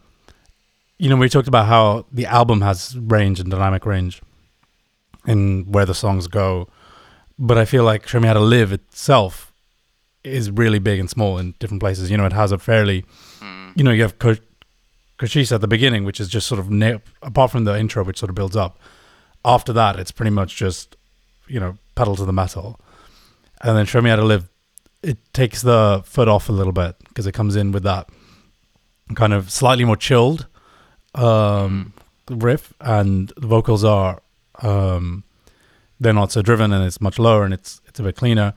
[0.99, 4.21] you know we talked about how the album has range and dynamic range
[5.27, 6.69] in where the songs go,
[7.39, 9.53] but I feel like Show Me How to Live itself
[10.25, 12.11] is really big and small in different places.
[12.11, 13.05] You know, it has a fairly
[13.41, 14.37] mm, you know you have Ko-
[15.21, 18.31] at the beginning, which is just sort of na- apart from the intro, which sort
[18.31, 18.79] of builds up.
[19.45, 20.97] After that, it's pretty much just
[21.47, 22.81] you know pedal to the metal,
[23.63, 24.49] and then Show Me How to Live.
[25.01, 28.09] It takes the foot off a little bit because it comes in with that
[29.15, 30.49] kind of slightly more chilled
[31.15, 31.93] um,
[32.31, 34.21] riff, and the vocals are
[34.63, 35.25] um,
[36.01, 38.55] they're not so driven, and it's much lower, and it's it's a bit cleaner.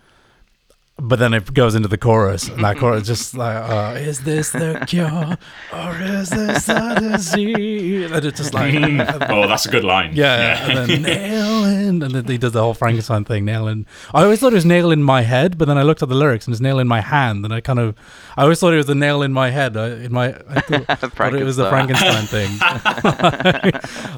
[0.97, 4.21] But then it goes into the chorus, and that chorus is just like, uh, "Is
[4.21, 5.35] this the cure,
[5.73, 8.75] or is this the disease?" And it's just like,
[9.29, 10.11] oh, that's a good line.
[10.13, 13.87] yeah, and then nailing, and then he does the whole Frankenstein thing, nailing.
[14.13, 16.13] I always thought it was nail in my head, but then I looked at the
[16.15, 17.95] lyrics and it's nail in my hand, and I kind of,
[18.37, 19.75] I always thought it was the nail in my head.
[19.77, 22.59] I, in my, I thought, thought it was the Frankenstein thing.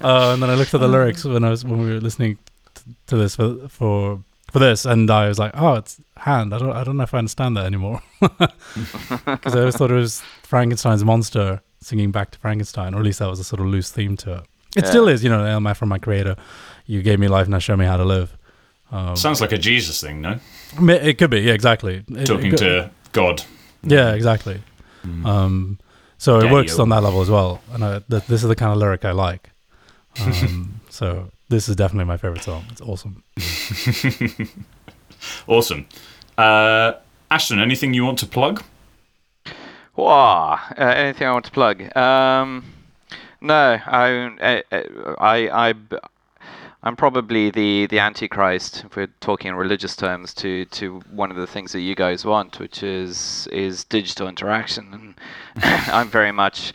[0.04, 2.40] uh, and then I looked at the lyrics when I was when we were listening
[2.76, 4.20] t- to this for for
[4.54, 6.54] for this, and I was like, oh, it's hand.
[6.54, 9.96] I don't, I don't know if I understand that anymore, because I always thought it
[9.96, 13.66] was Frankenstein's monster singing back to Frankenstein, or at least that was a sort of
[13.68, 14.42] loose theme to it.
[14.78, 14.90] It Yeah.
[14.90, 16.36] still is, you know, Elma from my creator.
[16.86, 18.38] You gave me life, now show me how to live.
[18.92, 20.40] Um, Sounds like a Jesus thing, no?
[20.80, 22.04] it could be, yeah, exactly.
[22.08, 23.44] It- Talking it, to God.
[23.84, 24.62] yeah, exactly.
[25.06, 25.26] Mm.
[25.26, 25.80] Um,
[26.18, 26.54] so it Daddy-o.
[26.54, 29.04] works on that level as well, and I, th- this is the kind of lyric
[29.04, 29.50] I like.
[30.22, 32.66] Um, so this is definitely my favorite song.
[32.72, 33.24] It's awesome.
[35.48, 35.86] awesome.
[36.36, 36.94] Uh,
[37.30, 38.64] Ashton, anything you want to plug?
[39.96, 40.60] Wow.
[40.76, 41.96] Uh, anything I want to plug?
[41.96, 42.66] Um,
[43.40, 44.64] no, I, I,
[45.20, 45.74] I, I,
[46.82, 51.38] I'm probably the, the antichrist, if we're talking in religious terms, to, to one of
[51.38, 55.16] the things that you guys want, which is is digital interaction, and
[55.94, 56.74] I'm very much,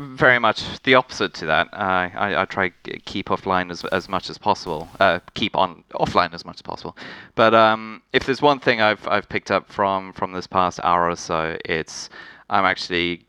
[0.00, 1.68] very much the opposite to that.
[1.72, 5.84] I, I, I try to keep offline as as much as possible, uh, keep on
[5.94, 6.96] offline as much as possible.
[7.34, 11.08] But um, if there's one thing I've I've picked up from from this past hour
[11.08, 12.08] or so, it's
[12.48, 13.26] I'm actually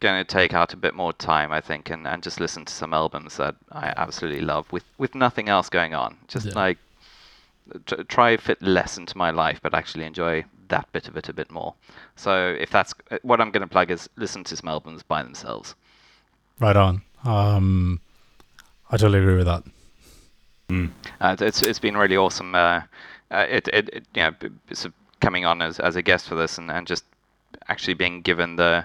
[0.00, 2.72] going to take out a bit more time, I think, and, and just listen to
[2.72, 6.16] some albums that I absolutely love with, with nothing else going on.
[6.28, 6.52] Just Yeah.
[6.54, 6.78] like
[7.86, 11.32] t- try fit less into my life, but actually enjoy that bit of it a
[11.32, 11.74] bit more.
[12.14, 15.22] So if that's uh, what I'm going to plug is listen to some albums by
[15.24, 15.74] themselves.
[16.60, 17.02] Right on.
[17.24, 18.00] Um,
[18.90, 19.64] I totally agree with that.
[20.70, 20.90] Mm.
[21.20, 22.54] Uh, it's it's been really awesome.
[22.54, 22.82] Uh,
[23.30, 26.02] uh, it, it, it you know b- b- sort of coming on as, as a
[26.02, 27.04] guest for this and, and just
[27.68, 28.84] actually being given the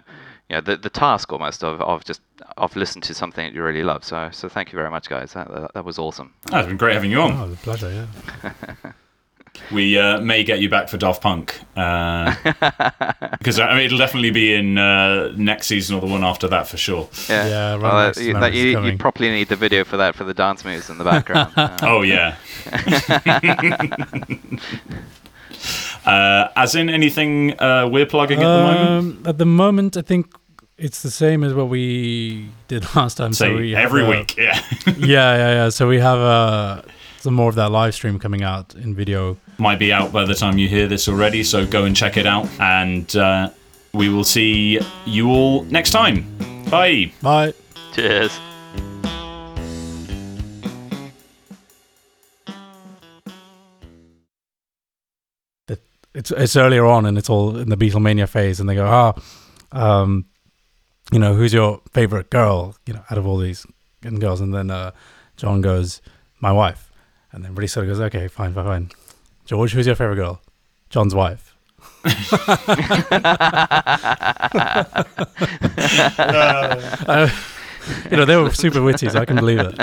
[0.50, 2.22] you you know, the the task almost of, of just
[2.58, 4.04] of listen to something that you really love.
[4.04, 5.34] So so thank you very much, guys.
[5.34, 6.34] That that, that was awesome.
[6.52, 7.32] Oh, it's been great having you on.
[7.34, 8.08] Oh, a pleasure.
[8.44, 8.54] Yeah.
[9.74, 12.34] We uh, may get you back for Daft Punk uh,
[13.40, 16.68] because I mean, it'll definitely be in uh, next season or the one after that
[16.68, 17.10] for sure.
[17.28, 20.16] Yeah, Yeah, right well, next you, that, you, you probably need the video for that
[20.16, 21.52] for the dance moves in the background.
[21.64, 22.36] Uh, Oh yeah.
[26.06, 28.90] uh, as in anything uh, we're plugging at the moment.
[28.90, 30.34] Um, at the moment, I think
[30.78, 33.34] it's the same as what we did last time.
[33.34, 34.38] Say so we every uh, week.
[34.38, 34.62] Yeah.
[34.86, 35.70] yeah, yeah, yeah.
[35.70, 36.82] So we have uh,
[37.24, 39.38] some more of that live stream coming out in video.
[39.58, 42.28] Might be out by the time you hear this already, so go and check it
[42.28, 42.50] out.
[42.60, 43.50] And uh,
[43.94, 46.26] we will see you all next time.
[46.70, 47.14] Bye.
[47.22, 47.54] Bye.
[47.94, 48.38] cheers.
[56.14, 59.14] it's it's earlier on and it's all in the Beatlemania phase, and they go, ah,
[59.72, 60.26] um,
[61.12, 62.76] you know, who's your favorite girl?
[62.86, 63.66] You know, out of all these
[64.02, 64.92] girls, and then uh,
[65.38, 66.02] John goes,
[66.42, 66.92] my wife,
[67.34, 68.90] and then Really sort of goes, okay, fine, fine, fine.
[69.46, 70.40] George, who's your favorite girl?
[70.90, 71.50] John's wife.
[77.06, 77.30] Uh,
[78.10, 79.76] you know, they were super witty, so I can believe it.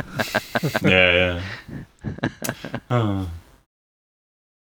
[0.83, 1.43] Yeah,
[2.03, 2.79] yeah.
[2.91, 3.29] Oh.